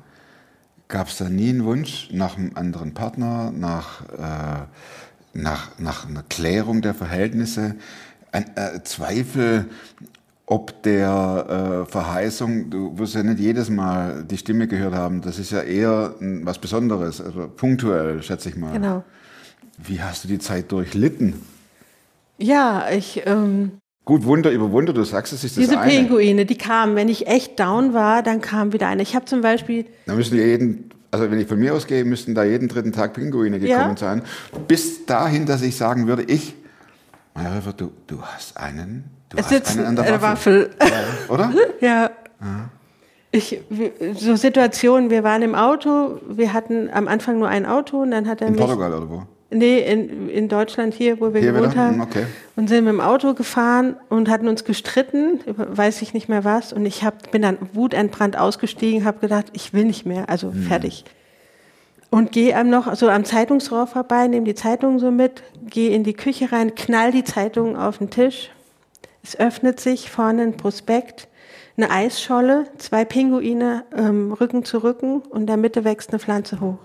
gab 0.89 1.09
es 1.09 1.17
da 1.19 1.29
nie 1.29 1.49
einen 1.51 1.65
Wunsch 1.65 2.09
nach 2.13 2.37
einem 2.37 2.53
anderen 2.55 2.93
Partner, 2.95 3.51
nach, 3.51 4.03
äh, 4.11 4.67
nach, 5.33 5.79
nach 5.79 6.07
einer 6.09 6.23
Klärung 6.25 6.83
der 6.83 6.95
Verhältnisse, 6.95 7.77
ein 8.33 8.45
äh, 8.57 8.83
Zweifel, 8.85 9.67
ob 10.47 10.83
der 10.83 11.85
äh, 11.87 11.91
Verheißung, 11.91 12.71
du 12.71 12.99
wirst 12.99 13.15
ja 13.15 13.23
nicht 13.23 13.39
jedes 13.39 13.71
Mal 13.71 14.25
die 14.29 14.37
Stimme 14.37 14.67
gehört 14.67 14.95
haben, 14.95 15.21
das 15.23 15.39
ist 15.39 15.53
ja 15.53 15.61
eher 15.61 16.15
was 16.21 16.59
Besonderes, 16.59 17.21
also 17.21 17.49
punktuell, 17.55 18.23
schätze 18.23 18.49
ich 18.49 18.57
mal. 18.57 18.73
Genau. 18.73 19.05
Wie 19.79 20.03
hast 20.03 20.25
du 20.25 20.29
die 20.29 20.39
Zeit 20.39 20.73
durchlitten? 20.73 21.35
Ja, 22.39 22.87
ich, 22.91 23.23
ähm, 23.27 23.73
Gut, 24.05 24.25
Wunder 24.25 24.51
über 24.51 24.73
Wunder, 24.73 24.93
du 24.93 25.05
sagst, 25.05 25.33
es 25.33 25.45
ist 25.45 25.57
das 25.57 25.65
diese 25.65 25.79
eine. 25.79 25.91
Pinguine, 25.93 26.45
die 26.47 26.57
kamen, 26.59 26.97
wenn 26.97 27.09
ich 27.09 27.29
echt 27.29 27.61
down 27.61 27.93
war, 27.95 28.23
dann 28.23 28.41
kam 28.41 28.73
wieder 28.73 28.89
eine. 28.89 29.03
Ich 29.03 29.15
habe 29.15 29.27
zum 29.27 29.41
Beispiel, 29.43 29.85
Da 30.07 30.15
müssen 30.15 30.37
ja 30.37 30.45
jeden, 30.45 30.91
also 31.13 31.31
wenn 31.31 31.39
ich 31.39 31.47
von 31.47 31.61
mir 31.61 31.75
ausgehe, 31.75 32.05
müssten 32.05 32.35
da 32.35 32.43
jeden 32.43 32.67
dritten 32.67 32.93
Tag 32.93 33.13
Pinguine 33.15 33.61
gekommen 33.61 33.91
Ja. 33.91 33.97
sein. 33.97 34.23
Bis 34.67 35.07
dahin, 35.07 35.47
dass 35.47 35.63
ich 35.63 35.77
sagen 35.77 36.09
würde, 36.09 36.25
ich, 36.25 36.55
Maja 37.35 37.61
du, 37.77 37.91
du 38.07 38.23
hast 38.23 38.57
einen, 38.57 39.05
du 39.29 39.37
es 39.39 39.45
hast 39.45 39.51
sitzt 39.51 39.79
einen 39.79 39.87
an 39.87 39.97
der 39.97 40.21
Waffel. 40.21 40.71
Waffel. 40.79 40.95
Oder? 41.29 41.53
Ja. 41.81 42.11
Ich, 43.33 43.61
wir- 43.69 43.93
so 44.15 44.35
Situationen, 44.35 45.11
wir 45.11 45.23
waren 45.23 45.43
im 45.43 45.55
Auto, 45.55 46.19
wir 46.29 46.53
hatten 46.53 46.91
am 46.93 47.07
Anfang 47.07 47.39
nur 47.39 47.49
ein 47.49 47.65
Auto 47.67 48.03
und 48.03 48.11
dann 48.11 48.27
hat 48.29 48.41
er 48.41 48.49
In 48.49 48.55
mich. 48.55 48.61
Portugal 48.63 48.93
oder 48.93 49.09
wo? 49.09 49.23
Nee, 49.53 49.79
in, 49.81 50.29
in 50.29 50.49
Deutschland 50.49 50.95
hier, 50.95 51.21
wo 51.21 51.33
wir 51.35 51.41
Hier 51.41 51.53
gewohnt 51.53 51.73
wieder? 51.73 51.85
haben. 51.85 52.01
Okay. 52.01 52.25
Und 52.57 52.69
sind 52.69 52.85
mit 52.85 52.93
dem 52.93 53.01
Auto 53.01 53.35
gefahren 53.35 53.97
und 54.09 54.29
hatten 54.31 54.47
uns 54.49 54.65
gestritten, 54.65 55.41
weiß 55.47 56.03
ich 56.03 56.15
nicht 56.15 56.29
mehr 56.29 56.45
was. 56.45 56.73
Und 56.73 56.87
ich 56.87 57.03
hab, 57.05 57.31
bin 57.33 57.43
dann 57.43 57.59
wutentbrannt 57.73 58.37
ausgestiegen, 58.39 59.05
habe 59.05 59.19
gedacht, 59.19 59.47
ich 59.53 59.73
will 59.75 59.85
nicht 59.85 60.07
mehr, 60.07 60.29
also 60.29 60.53
Hm. 60.53 60.63
fertig. 60.65 61.05
Und 62.11 62.33
gehe 62.33 62.57
am 62.57 62.69
noch 62.69 62.93
so 62.97 63.09
am 63.09 63.25
Zeitungsrohr 63.25 63.87
vorbei, 63.87 64.27
nehme 64.27 64.45
die 64.45 64.57
Zeitung 64.57 64.99
so 64.99 65.13
mit, 65.13 65.45
gehe 65.65 65.91
in 65.91 66.03
die 66.03 66.15
Küche 66.15 66.51
rein, 66.51 66.75
knall 66.75 67.13
die 67.13 67.23
Zeitung 67.23 67.77
auf 67.77 67.99
den 67.99 68.11
Tisch. 68.11 68.51
Es 69.23 69.39
öffnet 69.39 69.79
sich 69.79 70.11
vorne 70.11 70.43
ein 70.43 70.57
Prospekt, 70.57 71.29
eine 71.77 71.91
Eisscholle, 71.91 72.67
zwei 72.79 73.05
Pinguine 73.05 73.85
ähm, 73.97 74.33
Rücken 74.33 74.65
zu 74.65 74.79
Rücken 74.79 75.21
und 75.21 75.43
in 75.43 75.47
der 75.47 75.57
Mitte 75.57 75.85
wächst 75.85 76.11
eine 76.11 76.19
Pflanze 76.19 76.61
hoch. 76.61 76.79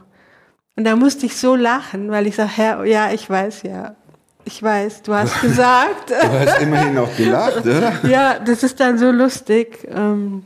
Und 0.76 0.84
da 0.84 0.96
musste 0.96 1.26
ich 1.26 1.38
so 1.38 1.56
lachen, 1.56 2.12
weil 2.12 2.28
ich 2.28 2.36
sage, 2.36 2.52
Herr, 2.56 2.86
ja, 2.86 3.12
ich 3.12 3.28
weiß 3.30 3.64
ja. 3.64 3.96
Ich 4.44 4.62
weiß, 4.62 5.02
du 5.02 5.14
hast 5.14 5.42
gesagt. 5.42 6.12
Du 6.12 6.40
hast 6.40 6.62
immerhin 6.62 6.94
noch 6.94 7.16
gelacht, 7.16 7.66
oder? 7.66 7.94
ja, 8.08 8.38
das 8.38 8.62
ist 8.62 8.80
dann 8.80 8.98
so 8.98 9.10
lustig. 9.10 9.88
Ähm, 9.90 10.44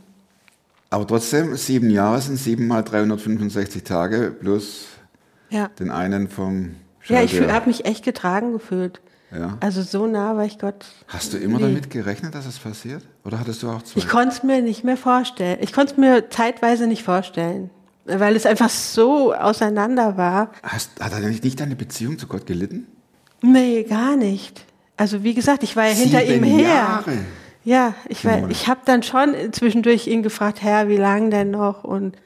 Aber 0.90 1.06
trotzdem, 1.06 1.56
sieben 1.56 1.88
Jahre 1.90 2.20
sind 2.20 2.36
sieben 2.36 2.66
mal 2.66 2.82
365 2.82 3.84
Tage 3.84 4.34
plus 4.38 4.86
ja. 5.48 5.68
den 5.78 5.90
einen 5.90 6.28
vom 6.28 6.74
ja, 7.06 7.22
ich 7.22 7.40
habe 7.40 7.66
mich 7.68 7.86
echt 7.86 8.04
getragen 8.04 8.52
gefühlt. 8.52 9.00
Ja. 9.32 9.56
Also 9.60 9.82
so 9.82 10.06
nah 10.06 10.36
war 10.36 10.44
ich 10.44 10.58
Gott. 10.58 10.84
Hast 11.08 11.32
du 11.32 11.38
immer 11.38 11.58
Nee. 11.58 11.64
damit 11.64 11.90
gerechnet, 11.90 12.34
dass 12.34 12.46
es 12.46 12.58
passiert? 12.58 13.04
Oder 13.24 13.38
hattest 13.40 13.62
du 13.62 13.70
auch 13.70 13.82
zwei? 13.82 13.98
Ich 14.00 14.08
konnte 14.08 14.28
es 14.34 14.42
mir 14.42 14.60
nicht 14.60 14.84
mehr 14.84 14.96
vorstellen. 14.96 15.58
Ich 15.60 15.72
konnte 15.72 15.92
es 15.92 15.98
mir 15.98 16.28
zeitweise 16.30 16.86
nicht 16.86 17.04
vorstellen, 17.04 17.70
weil 18.04 18.36
es 18.36 18.44
einfach 18.44 18.68
so 18.68 19.32
auseinander 19.32 20.16
war. 20.16 20.50
Hast, 20.62 21.00
hat 21.00 21.12
eigentlich 21.14 21.42
nicht 21.42 21.60
deine 21.60 21.76
Beziehung 21.76 22.18
zu 22.18 22.26
Gott 22.26 22.46
gelitten? 22.46 22.86
Nee, 23.42 23.84
gar 23.84 24.16
nicht. 24.16 24.64
Also 24.96 25.22
wie 25.22 25.34
gesagt, 25.34 25.62
ich 25.62 25.76
war 25.76 25.86
ja 25.86 25.94
hinter 25.94 26.22
ihm 26.24 26.44
Sieben 26.44 26.58
her. 26.58 26.74
Jahre. 26.74 27.12
Ja, 27.64 27.94
ich, 28.08 28.24
war, 28.24 28.48
ich 28.48 28.68
habe 28.68 28.80
dann 28.84 29.02
schon 29.02 29.34
zwischendurch 29.52 30.06
ihn 30.06 30.22
gefragt, 30.22 30.62
Herr, 30.62 30.88
wie 30.88 30.96
lange 30.96 31.30
denn 31.30 31.50
noch? 31.50 31.84
Und 31.84 32.16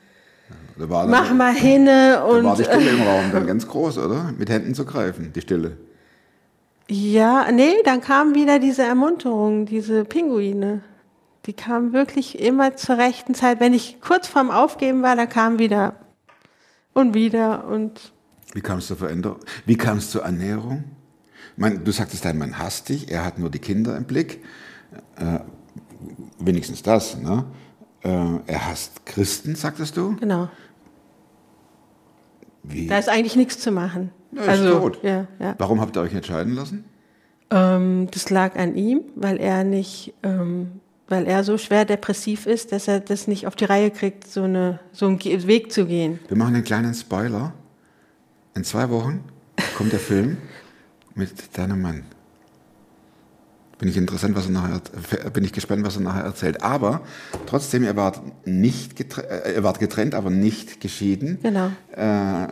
Da 0.79 0.89
war, 0.89 1.07
mach 1.07 1.29
da, 1.29 1.35
mal 1.35 1.53
hinne. 1.55 2.15
da 2.15 2.25
Und 2.25 2.45
war 2.45 2.57
die 2.57 2.65
Stille 2.65 2.91
im 2.91 3.03
Raum 3.03 3.33
dann 3.33 3.47
ganz 3.49 3.67
groß, 3.67 3.99
oder? 3.99 4.33
Mit 4.39 4.49
Händen 4.49 4.75
zu 4.75 4.85
greifen, 4.85 5.33
die 5.33 5.41
Stille. 5.41 5.77
Ja, 6.89 7.51
nee, 7.51 7.75
dann 7.85 8.01
kam 8.01 8.35
wieder 8.35 8.59
diese 8.59 8.83
Ermunterung, 8.83 9.67
diese 9.67 10.05
Pinguine. 10.05 10.83
Die 11.47 11.53
kamen 11.53 11.93
wirklich 11.93 12.39
immer 12.41 12.77
zur 12.77 12.99
rechten 12.99 13.35
Zeit. 13.35 13.59
Wenn 13.61 13.75
ich 13.75 14.01
kurz 14.01 14.29
vorm 14.29 14.51
Aufgeben 14.51 15.03
war, 15.03 15.17
dann 15.17 15.29
kam 15.29 15.59
wieder 15.59 15.95
und 16.93 17.15
wieder 17.15 17.67
und 17.67 18.13
Wie 18.55 18.61
kam 18.61 18.79
es 18.79 18.87
zur 18.87 18.97
Veränderung? 18.97 19.39
Wie 19.67 19.77
kam 19.77 19.99
es 19.99 20.11
zur 20.11 20.25
Annäherung? 20.25 20.85
Ich 21.57 21.59
meine, 21.59 21.79
du 21.79 21.91
sagtest, 21.91 22.25
dein 22.25 22.39
Mann 22.39 22.59
hasst 22.59 22.89
dich, 22.89 23.11
er 23.11 23.25
hat 23.25 23.39
nur 23.39 23.51
die 23.51 23.59
Kinder 23.59 23.97
im 23.97 24.05
Blick. 24.05 24.43
Äh, 25.17 25.41
wenigstens 26.39 26.83
das, 26.83 27.17
ne? 27.19 27.45
Äh, 28.03 28.09
er 28.47 28.67
hasst 28.69 29.07
Christen, 29.07 29.55
sagtest 29.55 29.97
du? 29.97 30.17
genau. 30.17 30.49
Wie? 32.65 32.87
Da 32.87 32.99
ist 32.99 33.09
eigentlich 33.09 33.37
nichts 33.37 33.59
zu 33.61 33.71
machen. 33.71 34.11
Ja, 34.33 34.53
ist 34.53 34.67
tot. 34.67 34.99
Ja, 35.03 35.27
ja. 35.39 35.55
Warum 35.59 35.81
habt 35.81 35.97
ihr 35.97 36.01
euch 36.01 36.13
nicht 36.13 36.27
scheiden 36.27 36.55
lassen? 36.55 36.85
Ähm, 37.51 38.09
das 38.11 38.31
lag 38.31 38.57
an 38.57 38.75
ihm, 38.75 39.03
weil 39.15 39.37
er 39.37 39.65
nicht, 39.65 40.15
ähm, 40.23 40.81
weil 41.07 41.27
er 41.27 41.45
so 41.45 41.59
schwer 41.59 41.85
depressiv 41.85 42.47
ist, 42.47 42.73
dass 42.73 42.89
er 42.89 43.01
das 43.01 43.29
nicht 43.29 43.47
auf 43.47 43.55
die 43.55 43.67
Reihe 43.67 43.91
kriegt, 43.91 44.27
so 44.27 44.45
eine 44.45 44.81
so 44.93 45.07
einen 45.07 45.21
Weg 45.21 45.73
zu 45.73 45.85
gehen. 45.85 46.19
Wir 46.29 46.37
machen 46.37 46.55
einen 46.55 46.65
kleinen 46.65 46.95
Spoiler. 46.95 47.53
In 48.55 48.65
zwei 48.65 48.89
Wochen 48.89 49.25
kommt 49.77 49.93
der 49.93 50.01
Film 50.01 50.39
mit 51.15 51.57
deinem 51.57 51.83
Mann. 51.83 52.05
Bin 53.79 53.89
ich 53.89 53.97
interessant, 53.97 54.37
was 54.37 54.47
er 54.47 54.53
nachher, 54.53 54.81
bin 55.33 55.45
ich 55.45 55.53
gespannt, 55.53 55.85
was 55.85 55.97
er 55.97 56.03
nachher 56.03 56.23
erzählt. 56.23 56.63
Aber 56.63 57.01
trotzdem, 57.47 57.85
ihr 57.85 57.97
wart 57.97 58.21
nicht 58.47 58.97
getrennt, 58.97 59.29
äh, 59.31 59.55
ihr 59.55 59.65
wart 59.65 59.81
getrennt, 59.81 60.15
aber 60.15 60.31
nicht 60.31 60.81
geschieden. 60.81 61.39
Genau. 61.43 61.71
Äh, 61.93 62.49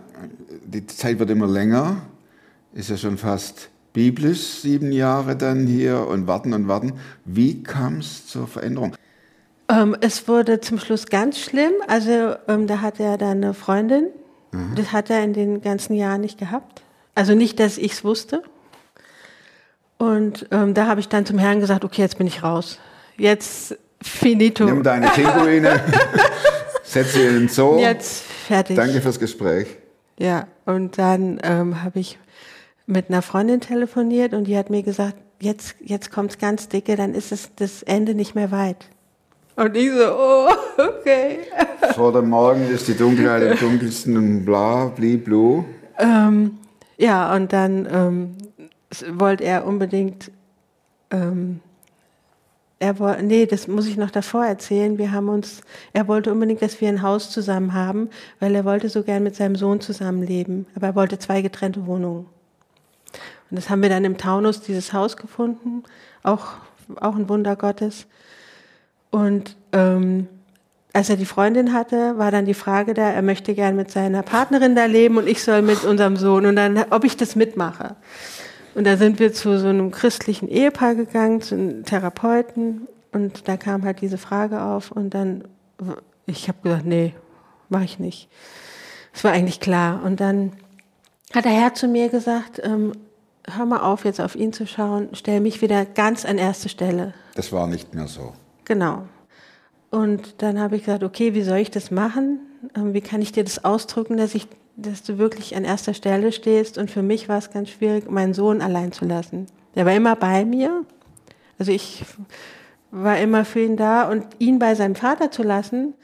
die 0.64 0.86
Zeit 0.86 1.18
wird 1.18 1.30
immer 1.30 1.46
länger, 1.46 2.02
ist 2.74 2.90
ja 2.90 2.96
schon 2.96 3.18
fast 3.18 3.68
biblisch, 3.92 4.60
sieben 4.60 4.90
Jahre 4.92 5.36
dann 5.36 5.66
hier 5.66 6.06
und 6.06 6.26
warten 6.26 6.54
und 6.54 6.68
warten. 6.68 6.94
Wie 7.24 7.62
kam 7.62 7.98
es 7.98 8.26
zur 8.26 8.46
Veränderung? 8.46 8.96
Ähm, 9.68 9.96
es 10.00 10.26
wurde 10.28 10.60
zum 10.60 10.78
Schluss 10.78 11.06
ganz 11.06 11.38
schlimm. 11.38 11.72
Also 11.88 12.34
ähm, 12.48 12.66
da 12.66 12.80
hat 12.80 13.00
er 13.00 13.16
dann 13.18 13.42
eine 13.42 13.54
Freundin. 13.54 14.08
Mhm. 14.52 14.74
Das 14.76 14.92
hat 14.92 15.10
er 15.10 15.22
in 15.22 15.32
den 15.32 15.60
ganzen 15.60 15.94
Jahren 15.94 16.20
nicht 16.20 16.38
gehabt. 16.38 16.82
Also 17.14 17.34
nicht, 17.34 17.60
dass 17.60 17.78
ich 17.78 17.92
es 17.92 18.04
wusste. 18.04 18.42
Und 20.02 20.48
ähm, 20.50 20.74
da 20.74 20.88
habe 20.88 20.98
ich 20.98 21.08
dann 21.08 21.24
zum 21.24 21.38
Herrn 21.38 21.60
gesagt, 21.60 21.84
okay, 21.84 22.02
jetzt 22.02 22.18
bin 22.18 22.26
ich 22.26 22.42
raus. 22.42 22.80
Jetzt 23.16 23.78
finito. 24.02 24.64
Nimm 24.64 24.82
deine 24.82 25.06
Pinguine, 25.06 25.80
setz 26.82 27.12
sie 27.12 27.22
in 27.22 27.34
den 27.34 27.48
Zoo. 27.48 27.78
Jetzt 27.78 28.24
fertig. 28.48 28.74
Danke 28.74 29.00
fürs 29.00 29.20
Gespräch. 29.20 29.68
Ja, 30.18 30.48
und 30.66 30.98
dann 30.98 31.38
ähm, 31.44 31.84
habe 31.84 32.00
ich 32.00 32.18
mit 32.86 33.10
einer 33.10 33.22
Freundin 33.22 33.60
telefoniert 33.60 34.34
und 34.34 34.48
die 34.48 34.58
hat 34.58 34.70
mir 34.70 34.82
gesagt, 34.82 35.14
jetzt, 35.38 35.76
jetzt 35.84 36.10
kommt's 36.10 36.36
ganz 36.38 36.68
dicke, 36.68 36.96
dann 36.96 37.14
ist 37.14 37.30
es 37.30 37.50
das 37.54 37.84
Ende 37.84 38.14
nicht 38.14 38.34
mehr 38.34 38.50
weit. 38.50 38.88
Und 39.54 39.76
ich 39.76 39.92
so, 39.92 40.16
oh, 40.18 40.48
okay. 40.78 41.38
Vor 41.94 42.12
dem 42.12 42.28
Morgen 42.28 42.68
ist 42.74 42.88
die 42.88 42.96
Dunkelheit 42.96 43.52
im 43.52 43.56
dunkelsten 43.70 44.16
und 44.16 44.44
bla, 44.44 44.86
bli, 44.86 45.16
blu. 45.16 45.64
Ähm, 45.96 46.58
ja, 46.96 47.32
und 47.36 47.52
dann 47.52 47.86
ähm, 47.88 48.36
wollte 49.18 49.44
er 49.44 49.66
unbedingt, 49.66 50.30
ähm, 51.10 51.60
er 52.78 52.98
wollte, 52.98 53.22
nee, 53.22 53.46
das 53.46 53.68
muss 53.68 53.86
ich 53.86 53.96
noch 53.96 54.10
davor 54.10 54.44
erzählen. 54.44 54.98
Wir 54.98 55.12
haben 55.12 55.28
uns, 55.28 55.60
er 55.92 56.08
wollte 56.08 56.32
unbedingt, 56.32 56.62
dass 56.62 56.80
wir 56.80 56.88
ein 56.88 57.02
Haus 57.02 57.30
zusammen 57.30 57.74
haben, 57.74 58.10
weil 58.40 58.54
er 58.54 58.64
wollte 58.64 58.88
so 58.88 59.02
gern 59.02 59.22
mit 59.22 59.36
seinem 59.36 59.56
Sohn 59.56 59.80
zusammenleben. 59.80 60.66
Aber 60.74 60.88
er 60.88 60.94
wollte 60.94 61.18
zwei 61.18 61.42
getrennte 61.42 61.86
Wohnungen. 61.86 62.26
Und 63.50 63.56
das 63.56 63.70
haben 63.70 63.82
wir 63.82 63.88
dann 63.88 64.04
im 64.04 64.18
Taunus, 64.18 64.62
dieses 64.62 64.92
Haus 64.92 65.16
gefunden. 65.16 65.84
Auch, 66.22 66.54
auch 66.96 67.14
ein 67.14 67.28
Wunder 67.28 67.54
Gottes. 67.54 68.06
Und 69.10 69.56
ähm, 69.72 70.26
als 70.92 71.08
er 71.08 71.16
die 71.16 71.26
Freundin 71.26 71.72
hatte, 71.72 72.18
war 72.18 72.30
dann 72.30 72.46
die 72.46 72.54
Frage 72.54 72.94
da, 72.94 73.10
er 73.10 73.22
möchte 73.22 73.54
gern 73.54 73.76
mit 73.76 73.90
seiner 73.90 74.22
Partnerin 74.22 74.74
da 74.74 74.86
leben 74.86 75.16
und 75.16 75.26
ich 75.26 75.42
soll 75.42 75.62
mit 75.62 75.84
unserem 75.84 76.16
Sohn 76.16 76.46
und 76.46 76.56
dann, 76.56 76.84
ob 76.90 77.04
ich 77.04 77.16
das 77.16 77.36
mitmache. 77.36 77.96
Und 78.74 78.84
da 78.84 78.96
sind 78.96 79.18
wir 79.18 79.32
zu 79.32 79.58
so 79.58 79.68
einem 79.68 79.90
christlichen 79.90 80.48
Ehepaar 80.48 80.94
gegangen, 80.94 81.42
zu 81.42 81.54
einem 81.54 81.84
Therapeuten 81.84 82.88
und 83.12 83.46
da 83.46 83.56
kam 83.56 83.84
halt 83.84 84.00
diese 84.00 84.18
Frage 84.18 84.62
auf 84.62 84.90
und 84.90 85.10
dann, 85.10 85.44
ich 86.26 86.48
habe 86.48 86.58
gesagt, 86.62 86.86
nee, 86.86 87.14
mache 87.68 87.84
ich 87.84 87.98
nicht. 87.98 88.28
Es 89.12 89.24
war 89.24 89.32
eigentlich 89.32 89.60
klar. 89.60 90.02
Und 90.02 90.20
dann 90.20 90.52
hat 91.34 91.44
der 91.44 91.52
Herr 91.52 91.74
zu 91.74 91.86
mir 91.88 92.08
gesagt, 92.08 92.60
ähm, 92.62 92.92
hör 93.46 93.66
mal 93.66 93.80
auf, 93.80 94.04
jetzt 94.04 94.20
auf 94.20 94.34
ihn 94.34 94.52
zu 94.52 94.66
schauen, 94.66 95.08
stell 95.12 95.40
mich 95.40 95.60
wieder 95.60 95.84
ganz 95.84 96.24
an 96.24 96.38
erste 96.38 96.68
Stelle. 96.68 97.12
Das 97.34 97.52
war 97.52 97.66
nicht 97.66 97.94
mehr 97.94 98.06
so. 98.06 98.32
Genau. 98.64 99.04
Und 99.90 100.40
dann 100.40 100.58
habe 100.58 100.76
ich 100.76 100.84
gesagt, 100.84 101.02
okay, 101.02 101.34
wie 101.34 101.42
soll 101.42 101.58
ich 101.58 101.70
das 101.70 101.90
machen? 101.90 102.40
Ähm, 102.74 102.94
wie 102.94 103.02
kann 103.02 103.20
ich 103.20 103.32
dir 103.32 103.44
das 103.44 103.62
ausdrücken, 103.64 104.16
dass 104.16 104.34
ich, 104.34 104.46
dass 104.76 105.02
du 105.02 105.18
wirklich 105.18 105.56
an 105.56 105.64
erster 105.64 105.94
Stelle 105.94 106.32
stehst? 106.32 106.78
Und 106.78 106.90
für 106.90 107.02
mich 107.02 107.28
war 107.28 107.38
es 107.38 107.50
ganz 107.50 107.70
schwierig, 107.70 108.10
meinen 108.10 108.34
Sohn 108.34 108.62
allein 108.62 108.92
zu 108.92 109.04
lassen. 109.04 109.46
Der 109.74 109.86
war 109.86 109.94
immer 109.94 110.16
bei 110.16 110.44
mir. 110.44 110.84
Also 111.58 111.72
ich 111.72 112.04
war 112.90 113.18
immer 113.18 113.44
für 113.44 113.60
ihn 113.60 113.76
da 113.76 114.08
und 114.08 114.26
ihn 114.38 114.58
bei 114.58 114.74
seinem 114.74 114.94
Vater 114.94 115.30
zu 115.30 115.42
lassen, 115.42 115.94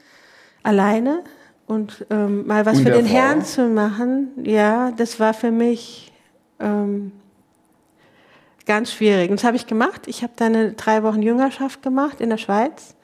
alleine 0.63 1.23
und 1.67 2.05
ähm, 2.09 2.47
mal 2.47 2.65
was 2.65 2.79
Und 2.79 2.83
für 2.83 2.91
den 2.91 3.05
Frau? 3.05 3.13
Herrn 3.13 3.45
zu 3.45 3.69
machen, 3.69 4.29
ja, 4.43 4.91
das 4.91 5.19
war 5.19 5.33
für 5.33 5.51
mich 5.51 6.11
ähm, 6.59 7.11
ganz 8.65 8.91
schwierig. 8.91 9.29
Und 9.29 9.39
das 9.39 9.43
habe 9.43 9.55
ich 9.55 9.67
gemacht. 9.67 10.07
Ich 10.07 10.23
habe 10.23 10.33
dann 10.35 10.55
eine 10.55 10.73
drei 10.73 11.03
Wochen 11.03 11.21
Jüngerschaft 11.21 11.83
gemacht 11.83 12.21
in 12.21 12.29
der 12.29 12.37
Schweiz 12.37 12.95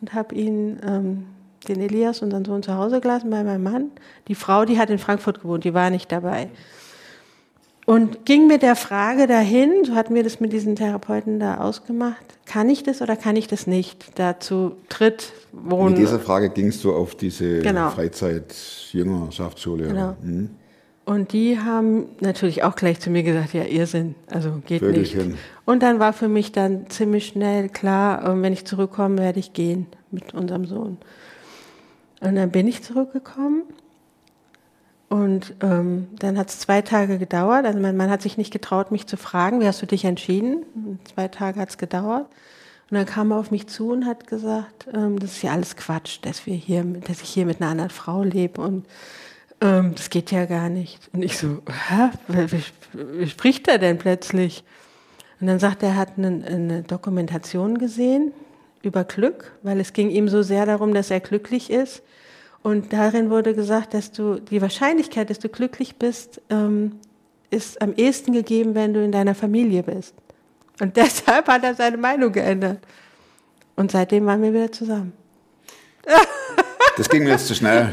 und 0.00 0.14
habe 0.14 0.34
ihn, 0.34 0.80
ähm, 0.86 1.26
den 1.64 1.80
Elias, 1.80 2.22
unseren 2.22 2.44
Sohn, 2.44 2.62
zu 2.62 2.74
Hause 2.74 3.00
gelassen 3.00 3.30
bei 3.30 3.42
meinem 3.44 3.62
Mann. 3.62 3.90
Die 4.28 4.34
Frau, 4.34 4.64
die 4.64 4.78
hat 4.78 4.90
in 4.90 4.98
Frankfurt 4.98 5.40
gewohnt, 5.42 5.64
die 5.64 5.74
war 5.74 5.90
nicht 5.90 6.10
dabei. 6.12 6.48
Und 7.86 8.24
ging 8.24 8.46
mit 8.46 8.62
der 8.62 8.76
Frage 8.76 9.26
dahin, 9.26 9.84
so 9.84 9.94
hatten 9.94 10.14
wir 10.14 10.22
das 10.22 10.40
mit 10.40 10.52
diesen 10.54 10.74
Therapeuten 10.74 11.38
da 11.38 11.58
ausgemacht, 11.58 12.24
kann 12.46 12.70
ich 12.70 12.82
das 12.82 13.02
oder 13.02 13.14
kann 13.16 13.36
ich 13.36 13.46
das 13.46 13.66
nicht? 13.66 14.18
Dazu 14.18 14.76
tritt, 14.88 15.32
wohnen. 15.52 15.90
Mit 15.92 15.98
dieser 15.98 16.18
Frage 16.18 16.48
gingst 16.48 16.82
du 16.84 16.94
auf 16.94 17.14
diese 17.14 17.58
Genau. 17.60 17.90
Freizeit-Jüngerschaftsschule. 17.90 19.88
Genau. 19.88 20.16
Hm? 20.22 20.50
Und 21.04 21.34
die 21.34 21.58
haben 21.58 22.06
natürlich 22.20 22.62
auch 22.62 22.74
gleich 22.76 22.98
zu 23.00 23.10
mir 23.10 23.22
gesagt, 23.22 23.52
ja, 23.52 23.64
Irrsinn, 23.64 24.14
also 24.30 24.62
geht 24.66 24.80
Vögelchen. 24.80 25.32
nicht. 25.32 25.38
Und 25.66 25.82
dann 25.82 25.98
war 25.98 26.14
für 26.14 26.28
mich 26.28 26.52
dann 26.52 26.88
ziemlich 26.88 27.26
schnell 27.26 27.68
klar, 27.68 28.26
ähm, 28.26 28.42
wenn 28.42 28.54
ich 28.54 28.64
zurückkomme, 28.64 29.18
werde 29.18 29.38
ich 29.40 29.52
gehen 29.52 29.86
mit 30.10 30.32
unserem 30.32 30.64
Sohn. 30.64 30.96
Und 32.24 32.36
dann 32.36 32.50
bin 32.50 32.66
ich 32.66 32.82
zurückgekommen 32.82 33.64
und 35.10 35.54
ähm, 35.60 36.08
dann 36.18 36.38
hat 36.38 36.48
es 36.48 36.58
zwei 36.58 36.80
Tage 36.80 37.18
gedauert. 37.18 37.66
Also 37.66 37.78
mein 37.78 37.98
Mann 37.98 38.08
hat 38.08 38.22
sich 38.22 38.38
nicht 38.38 38.50
getraut, 38.50 38.90
mich 38.90 39.06
zu 39.06 39.18
fragen, 39.18 39.60
wie 39.60 39.66
hast 39.66 39.82
du 39.82 39.86
dich 39.86 40.06
entschieden? 40.06 40.64
Und 40.74 41.06
zwei 41.06 41.28
Tage 41.28 41.60
hat 41.60 41.68
es 41.68 41.76
gedauert. 41.76 42.26
Und 42.90 42.96
dann 42.96 43.04
kam 43.04 43.30
er 43.30 43.36
auf 43.36 43.50
mich 43.50 43.66
zu 43.66 43.90
und 43.90 44.06
hat 44.06 44.26
gesagt, 44.26 44.88
ähm, 44.94 45.18
das 45.18 45.32
ist 45.32 45.42
ja 45.42 45.52
alles 45.52 45.76
Quatsch, 45.76 46.20
dass 46.22 46.46
wir 46.46 46.54
hier, 46.54 46.82
dass 46.82 47.20
ich 47.20 47.28
hier 47.28 47.44
mit 47.44 47.60
einer 47.60 47.70
anderen 47.70 47.90
Frau 47.90 48.22
lebe 48.22 48.62
und 48.62 48.86
ähm, 49.60 49.94
das 49.94 50.08
geht 50.08 50.30
ja 50.30 50.46
gar 50.46 50.70
nicht. 50.70 51.10
Und 51.12 51.22
ich 51.22 51.36
so, 51.36 51.60
hä? 51.68 52.08
Wie, 52.28 52.62
wie, 53.20 53.28
spricht 53.28 53.68
er 53.68 53.76
denn 53.76 53.98
plötzlich? 53.98 54.64
Und 55.40 55.48
dann 55.48 55.58
sagt 55.58 55.82
er, 55.82 55.90
er 55.90 55.96
hat 55.96 56.16
eine, 56.16 56.42
eine 56.46 56.82
Dokumentation 56.84 57.76
gesehen 57.76 58.32
über 58.84 59.04
Glück, 59.04 59.52
weil 59.62 59.80
es 59.80 59.92
ging 59.92 60.10
ihm 60.10 60.28
so 60.28 60.42
sehr 60.42 60.66
darum, 60.66 60.94
dass 60.94 61.10
er 61.10 61.20
glücklich 61.20 61.70
ist. 61.70 62.02
Und 62.62 62.92
darin 62.92 63.30
wurde 63.30 63.54
gesagt, 63.54 63.94
dass 63.94 64.10
du 64.10 64.40
die 64.40 64.62
Wahrscheinlichkeit, 64.62 65.28
dass 65.30 65.38
du 65.38 65.48
glücklich 65.48 65.96
bist, 65.96 66.40
ähm, 66.50 66.92
ist 67.50 67.80
am 67.82 67.94
ehesten 67.94 68.32
gegeben, 68.32 68.74
wenn 68.74 68.94
du 68.94 69.04
in 69.04 69.12
deiner 69.12 69.34
Familie 69.34 69.82
bist. 69.82 70.14
Und 70.80 70.96
deshalb 70.96 71.48
hat 71.48 71.64
er 71.64 71.74
seine 71.74 71.96
Meinung 71.96 72.32
geändert. 72.32 72.78
Und 73.76 73.90
seitdem 73.90 74.26
waren 74.26 74.42
wir 74.42 74.52
wieder 74.52 74.72
zusammen. 74.72 75.12
Das 76.96 77.08
ging 77.08 77.24
mir 77.24 77.30
jetzt 77.30 77.48
zu 77.48 77.56
schnell. 77.56 77.92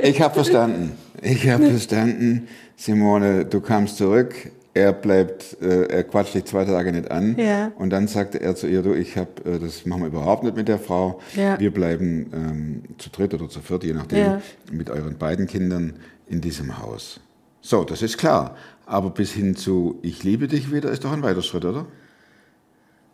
Ich 0.00 0.20
habe 0.22 0.32
verstanden. 0.32 0.96
Ich 1.20 1.48
habe 1.48 1.66
verstanden, 1.70 2.46
Simone, 2.76 3.44
du 3.44 3.60
kamst 3.60 3.96
zurück. 3.96 4.52
Er 4.74 4.94
bleibt, 4.94 5.60
äh, 5.60 5.84
er 5.88 6.04
quatscht 6.04 6.34
dich 6.34 6.46
zwei 6.46 6.64
Tage 6.64 6.92
nicht 6.92 7.10
an. 7.10 7.36
Ja. 7.38 7.72
Und 7.76 7.90
dann 7.90 8.08
sagte 8.08 8.40
er 8.40 8.54
zu 8.56 8.66
ihr, 8.66 8.82
du, 8.82 8.94
ich 8.94 9.18
habe, 9.18 9.30
äh, 9.44 9.58
das 9.58 9.84
machen 9.84 10.00
wir 10.02 10.06
überhaupt 10.08 10.44
nicht 10.44 10.56
mit 10.56 10.66
der 10.66 10.78
Frau. 10.78 11.20
Ja. 11.36 11.60
Wir 11.60 11.72
bleiben 11.72 12.30
ähm, 12.32 12.82
zu 12.96 13.10
dritt 13.10 13.34
oder 13.34 13.50
zu 13.50 13.60
viert, 13.60 13.84
je 13.84 13.92
nachdem, 13.92 14.18
Ja. 14.18 14.42
mit 14.70 14.88
euren 14.88 15.18
beiden 15.18 15.46
Kindern 15.46 15.96
in 16.26 16.40
diesem 16.40 16.80
Haus. 16.80 17.20
So, 17.60 17.84
das 17.84 18.00
ist 18.00 18.16
klar. 18.16 18.56
Aber 18.86 19.10
bis 19.10 19.32
hin 19.32 19.56
zu 19.56 19.98
Ich 20.02 20.24
liebe 20.24 20.48
dich 20.48 20.72
wieder 20.72 20.90
ist 20.90 21.04
doch 21.04 21.12
ein 21.12 21.22
weiter 21.22 21.42
Schritt, 21.42 21.66
oder? 21.66 21.84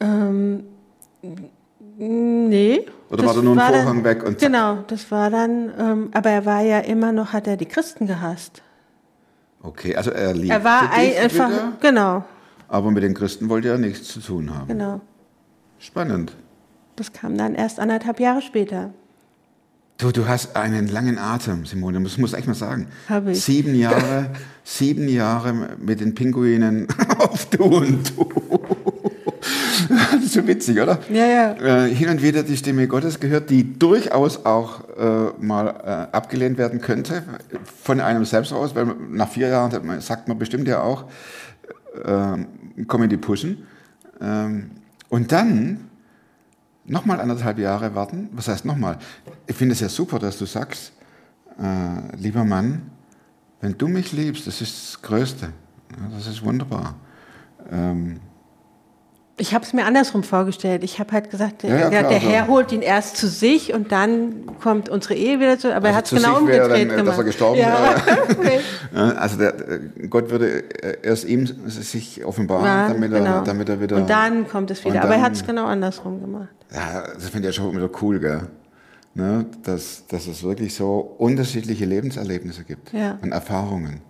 Ähm, 0.00 0.62
nee. 1.98 2.86
Oder 3.10 3.26
war 3.26 3.34
da 3.34 3.42
nur 3.42 3.58
ein 3.58 3.74
Vorhang 3.74 3.96
dann, 3.96 4.04
weg 4.04 4.22
und 4.24 4.38
zack? 4.40 4.48
Genau, 4.48 4.78
das 4.86 5.10
war 5.10 5.30
dann, 5.30 5.72
ähm, 5.78 6.08
aber 6.12 6.30
er 6.30 6.46
war 6.46 6.62
ja 6.62 6.78
immer 6.78 7.10
noch, 7.12 7.32
hat 7.32 7.46
er 7.48 7.56
die 7.56 7.66
Christen 7.66 8.06
gehasst. 8.06 8.62
Okay, 9.62 9.96
also 9.96 10.10
er 10.10 10.34
liebte 10.34 10.52
Er 10.54 10.64
war 10.64 10.90
ein, 10.92 11.16
einfach, 11.16 11.48
wieder, 11.50 11.72
genau, 11.80 12.24
aber 12.68 12.90
mit 12.90 13.02
den 13.02 13.14
Christen 13.14 13.48
wollte 13.48 13.68
er 13.68 13.78
nichts 13.78 14.08
zu 14.08 14.20
tun 14.20 14.54
haben. 14.54 14.68
genau. 14.68 15.00
Spannend. 15.78 16.36
Das 16.96 17.12
kam 17.12 17.36
dann 17.38 17.54
erst 17.54 17.78
anderthalb 17.78 18.18
Jahre 18.20 18.42
später. 18.42 18.90
Du, 19.98 20.12
du 20.12 20.28
hast 20.28 20.54
einen 20.56 20.88
langen 20.88 21.18
Atem, 21.18 21.66
Simone, 21.66 22.00
das 22.02 22.18
muss 22.18 22.32
ich 22.32 22.38
echt 22.38 22.46
mal 22.46 22.54
sagen. 22.54 22.86
Hab 23.08 23.26
ich. 23.26 23.42
Sieben 23.42 23.74
Jahre, 23.74 24.30
sieben 24.64 25.08
Jahre 25.08 25.52
mit 25.80 26.00
den 26.00 26.14
Pinguinen 26.14 26.86
auf 27.18 27.46
Du 27.46 27.64
und 27.64 28.16
Du. 28.16 28.28
Das 30.12 30.22
ist 30.24 30.32
so 30.34 30.46
witzig, 30.46 30.80
oder? 30.80 30.98
Ja, 31.10 31.26
ja. 31.26 31.52
Äh, 31.86 31.94
hin 31.94 32.08
und 32.08 32.22
wieder 32.22 32.42
die 32.42 32.56
Stimme 32.56 32.86
Gottes 32.88 33.18
gehört, 33.20 33.50
die 33.50 33.78
durchaus 33.78 34.44
auch 34.44 34.88
äh, 34.96 35.32
mal 35.44 35.68
äh, 35.68 36.16
abgelehnt 36.16 36.58
werden 36.58 36.80
könnte 36.80 37.22
von 37.82 38.00
einem 38.00 38.24
selbst 38.24 38.52
aus, 38.52 38.74
weil 38.74 38.86
nach 39.10 39.28
vier 39.28 39.48
Jahren 39.48 39.70
sagt 39.70 39.84
man- 39.84 40.00
sagt 40.00 40.28
man 40.28 40.38
bestimmt 40.38 40.68
ja 40.68 40.82
auch, 40.82 41.04
äh, 42.04 42.36
komm 42.86 43.02
in 43.04 43.08
die 43.10 43.16
Puschen. 43.16 43.66
Ähm, 44.20 44.70
und 45.08 45.32
dann 45.32 45.88
nochmal 46.84 47.20
anderthalb 47.20 47.58
Jahre 47.58 47.94
warten. 47.94 48.28
Was 48.32 48.48
heißt 48.48 48.64
nochmal? 48.64 48.98
Ich 49.46 49.56
finde 49.56 49.72
es 49.74 49.80
ja 49.80 49.88
super, 49.88 50.18
dass 50.18 50.38
du 50.38 50.44
sagst, 50.46 50.92
äh, 51.58 52.16
lieber 52.16 52.44
Mann, 52.44 52.82
wenn 53.60 53.76
du 53.76 53.88
mich 53.88 54.12
liebst, 54.12 54.46
das 54.46 54.60
ist 54.60 54.94
das 54.94 55.02
Größte. 55.02 55.50
Das 56.14 56.26
ist 56.26 56.44
wunderbar. 56.44 56.94
Ähm, 57.70 58.20
Ich 59.40 59.54
habe 59.54 59.64
es 59.64 59.72
mir 59.72 59.84
andersrum 59.84 60.24
vorgestellt. 60.24 60.82
Ich 60.82 60.98
habe 60.98 61.12
halt 61.12 61.30
gesagt, 61.30 61.62
der, 61.62 61.70
Ja, 61.70 61.76
ja, 61.78 61.88
klar, 62.00 62.10
der 62.10 62.20
so. 62.20 62.28
Herr 62.28 62.46
holt 62.48 62.72
ihn 62.72 62.82
erst 62.82 63.16
zu 63.16 63.28
sich 63.28 63.72
und 63.72 63.92
dann 63.92 64.46
kommt 64.60 64.88
unsere 64.88 65.14
Ehe 65.14 65.38
wieder 65.38 65.58
zu. 65.58 65.72
Aber 65.74 65.88
er 65.90 65.94
hat 65.94 66.06
es 66.06 66.12
Also 66.12 66.26
genau 66.26 66.46
wäre 66.48 66.64
umgedreht 66.64 66.90
dann, 66.90 66.98
äh, 66.98 67.04
dass 67.04 67.16
gemacht. 67.16 67.18
er 67.18 67.24
gestorben 67.24 67.58
ja. 67.60 67.94
Ja, 68.94 69.08
Also 69.12 69.36
der, 69.38 69.54
äh, 69.68 70.08
Gott 70.08 70.30
würde 70.30 70.64
äh, 70.82 70.96
erst 71.02 71.24
ihm 71.24 71.46
sich 71.68 72.24
offenbaren, 72.24 72.64
Ja, 72.66 72.88
damit, 72.88 73.12
er, 73.12 73.18
genau. 73.20 73.40
damit 73.44 73.68
er 73.68 73.80
wieder. 73.80 73.96
Und 73.96 74.10
dann 74.10 74.48
kommt 74.48 74.70
es 74.72 74.80
wieder. 74.84 74.94
Und 74.94 74.98
Aber 74.98 75.08
er 75.10 75.14
dann- 75.16 75.22
hat 75.22 75.32
es 75.34 75.46
genau 75.46 75.66
andersrum 75.66 76.20
gemacht. 76.20 76.48
Ja, 76.74 77.04
das 77.14 77.28
finde 77.28 77.48
ich 77.48 77.56
ja 77.56 77.62
schon 77.62 77.74
wieder 77.76 77.90
cool, 78.02 78.18
gell? 78.20 78.42
Ne? 79.14 79.46
Dass, 79.62 80.04
dass 80.08 80.26
es 80.26 80.42
wirklich 80.42 80.74
so 80.74 80.98
unterschiedliche 81.18 81.84
Lebenserlebnisse 81.84 82.64
gibt 82.64 82.92
und 83.22 83.32
Erfahrungen. 83.32 84.00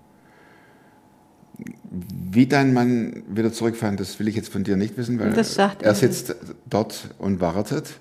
Wie 2.30 2.46
dein 2.46 2.72
Mann 2.72 3.22
wieder 3.28 3.52
zurückfand, 3.52 3.98
das 3.98 4.18
will 4.18 4.28
ich 4.28 4.36
jetzt 4.36 4.52
von 4.52 4.64
dir 4.64 4.76
nicht 4.76 4.96
wissen, 4.96 5.18
weil 5.18 5.34
er 5.36 5.94
sitzt 5.94 6.36
dort 6.66 7.08
und 7.18 7.40
wartet 7.40 7.98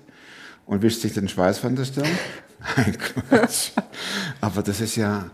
und 0.66 0.82
wischt 0.82 1.00
sich 1.00 1.14
den 1.14 1.28
Schweiß 1.28 1.58
von 1.58 1.74
der 1.74 1.84
Stirn. 1.84 2.06
Nein, 2.76 2.96
Quatsch. 2.98 3.70
Aber 4.40 4.62
das 4.62 4.80
ist 4.80 4.96
ja. 4.96 5.30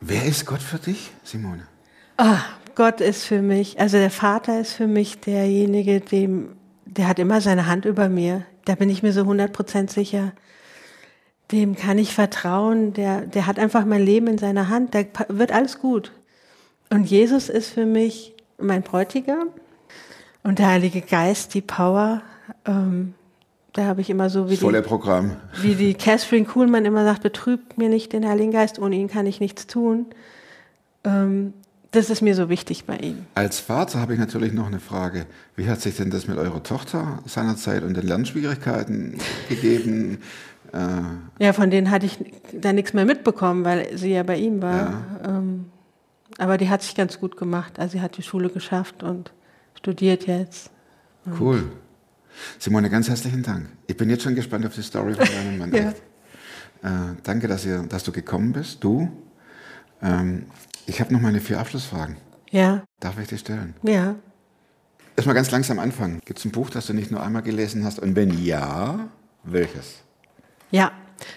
Wer 0.00 0.24
ist 0.24 0.46
Gott 0.46 0.62
für 0.62 0.78
dich, 0.78 1.10
Simone? 1.24 1.66
Ah, 2.16 2.40
Gott 2.74 3.00
ist 3.00 3.24
für 3.24 3.42
mich, 3.42 3.78
also 3.78 3.98
der 3.98 4.10
Vater 4.10 4.60
ist 4.60 4.72
für 4.72 4.86
mich 4.86 5.20
derjenige, 5.20 6.00
dem, 6.00 6.56
der 6.86 7.08
hat 7.08 7.18
immer 7.18 7.40
seine 7.40 7.66
Hand 7.66 7.84
über 7.84 8.08
mir. 8.08 8.44
Da 8.64 8.74
bin 8.74 8.88
ich 8.88 9.02
mir 9.02 9.12
so 9.12 9.22
100% 9.22 9.90
sicher. 9.90 10.32
Dem 11.52 11.76
kann 11.76 11.98
ich 11.98 12.14
vertrauen. 12.14 12.92
Der, 12.92 13.22
der 13.22 13.46
hat 13.46 13.58
einfach 13.58 13.84
mein 13.84 14.02
Leben 14.02 14.26
in 14.26 14.38
seiner 14.38 14.68
Hand. 14.68 14.94
Da 14.94 15.02
wird 15.28 15.52
alles 15.52 15.78
gut. 15.78 16.12
Und 16.90 17.04
Jesus 17.04 17.48
ist 17.48 17.70
für 17.70 17.86
mich 17.86 18.34
mein 18.58 18.82
Bräutigam. 18.82 19.48
Und 20.42 20.58
der 20.58 20.68
Heilige 20.68 21.00
Geist, 21.00 21.54
die 21.54 21.60
Power. 21.60 22.22
Ähm, 22.66 23.14
da 23.72 23.84
habe 23.84 24.00
ich 24.00 24.10
immer 24.10 24.28
so 24.30 24.46
wie 24.46 24.54
die, 24.54 24.60
Volle 24.60 24.82
Programm. 24.82 25.36
wie 25.62 25.74
die 25.74 25.94
Catherine 25.94 26.44
Kuhlmann 26.44 26.84
immer 26.84 27.04
sagt, 27.04 27.22
betrübt 27.22 27.78
mir 27.78 27.88
nicht 27.88 28.12
den 28.12 28.26
Heiligen 28.26 28.50
Geist, 28.50 28.78
ohne 28.80 28.96
ihn 28.96 29.08
kann 29.08 29.26
ich 29.26 29.38
nichts 29.38 29.66
tun. 29.68 30.06
Ähm, 31.04 31.52
das 31.92 32.10
ist 32.10 32.20
mir 32.22 32.34
so 32.34 32.48
wichtig 32.48 32.84
bei 32.84 32.96
ihm. 32.96 33.26
Als 33.34 33.60
Vater 33.60 34.00
habe 34.00 34.14
ich 34.14 34.18
natürlich 34.18 34.52
noch 34.52 34.66
eine 34.66 34.80
Frage. 34.80 35.26
Wie 35.56 35.68
hat 35.68 35.80
sich 35.80 35.96
denn 35.96 36.10
das 36.10 36.26
mit 36.26 36.38
eurer 36.38 36.62
Tochter 36.62 37.20
seinerzeit 37.26 37.82
und 37.84 37.96
den 37.96 38.06
Lernschwierigkeiten 38.06 39.18
gegeben? 39.48 40.18
Äh, 40.72 41.44
Ja, 41.44 41.52
von 41.52 41.70
denen 41.70 41.90
hatte 41.90 42.06
ich 42.06 42.18
da 42.52 42.72
nichts 42.72 42.92
mehr 42.92 43.04
mitbekommen, 43.04 43.64
weil 43.64 43.96
sie 43.96 44.12
ja 44.12 44.22
bei 44.24 44.36
ihm 44.36 44.62
war. 44.62 45.04
Ähm, 45.24 45.66
aber 46.40 46.56
die 46.56 46.68
hat 46.70 46.82
sich 46.82 46.94
ganz 46.94 47.20
gut 47.20 47.36
gemacht. 47.36 47.78
Also 47.78 47.92
sie 47.92 48.00
hat 48.00 48.16
die 48.16 48.22
Schule 48.22 48.48
geschafft 48.48 49.02
und 49.02 49.32
studiert 49.74 50.26
jetzt. 50.26 50.70
cool. 51.38 51.70
Simone, 52.58 52.88
ganz 52.88 53.08
herzlichen 53.08 53.42
Dank. 53.42 53.68
Ich 53.86 53.96
bin 53.96 54.08
jetzt 54.08 54.22
schon 54.22 54.34
gespannt 54.34 54.64
auf 54.64 54.74
die 54.74 54.82
Story 54.82 55.14
von 55.14 55.26
deinem 55.26 55.58
Mann. 55.58 55.72
Ja. 56.82 57.10
Äh, 57.10 57.14
danke, 57.24 57.46
dass, 57.46 57.66
ihr, 57.66 57.82
dass 57.82 58.04
du 58.04 58.12
gekommen 58.12 58.52
bist. 58.52 58.82
Du. 58.82 59.10
Ähm, 60.00 60.46
ich 60.86 60.98
habe 61.00 61.12
noch 61.12 61.20
meine 61.20 61.40
vier 61.40 61.60
Abschlussfragen. 61.60 62.16
Ja, 62.50 62.84
Darf 63.00 63.18
ich 63.18 63.28
die 63.28 63.36
stellen? 63.38 63.74
ja. 63.82 64.16
Erstmal 65.16 65.34
ganz 65.34 65.50
langsam 65.50 65.78
anfangen. 65.78 66.22
Gibt 66.24 66.38
es 66.38 66.46
ein 66.46 66.52
Buch, 66.52 66.70
das 66.70 66.86
du 66.86 66.94
nicht 66.94 67.10
nur 67.10 67.22
einmal 67.22 67.42
gelesen 67.42 67.84
hast? 67.84 67.98
Und 67.98 68.16
wenn 68.16 68.42
ja, 68.42 69.10
welches? 69.44 69.96
Ja, 70.70 70.92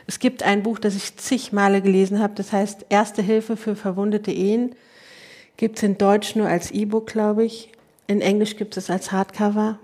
es 0.07 0.19
gibt 0.19 0.41
ein 0.43 0.63
Buch, 0.63 0.79
das 0.79 0.95
ich 0.95 1.17
zig 1.17 1.51
Male 1.51 1.81
gelesen 1.81 2.19
habe. 2.19 2.33
Das 2.35 2.53
heißt 2.53 2.85
Erste 2.87 3.21
Hilfe 3.21 3.57
für 3.57 3.75
verwundete 3.75 4.31
Ehen. 4.31 4.73
Gibt 5.57 5.77
es 5.77 5.83
in 5.83 5.97
Deutsch 5.97 6.35
nur 6.35 6.47
als 6.47 6.71
E-Book, 6.71 7.07
glaube 7.07 7.43
ich. 7.43 7.71
In 8.07 8.21
Englisch 8.21 8.57
gibt 8.57 8.75
es 8.77 8.89
als 8.89 9.11
Hardcover. 9.11 9.79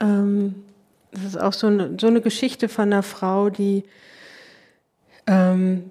Ähm, 0.00 0.64
das 1.12 1.24
ist 1.24 1.40
auch 1.40 1.52
so 1.52 1.66
eine, 1.66 1.96
so 2.00 2.06
eine 2.06 2.20
Geschichte 2.20 2.68
von 2.68 2.92
einer 2.92 3.02
Frau, 3.02 3.50
die 3.50 3.84
ähm, 5.26 5.90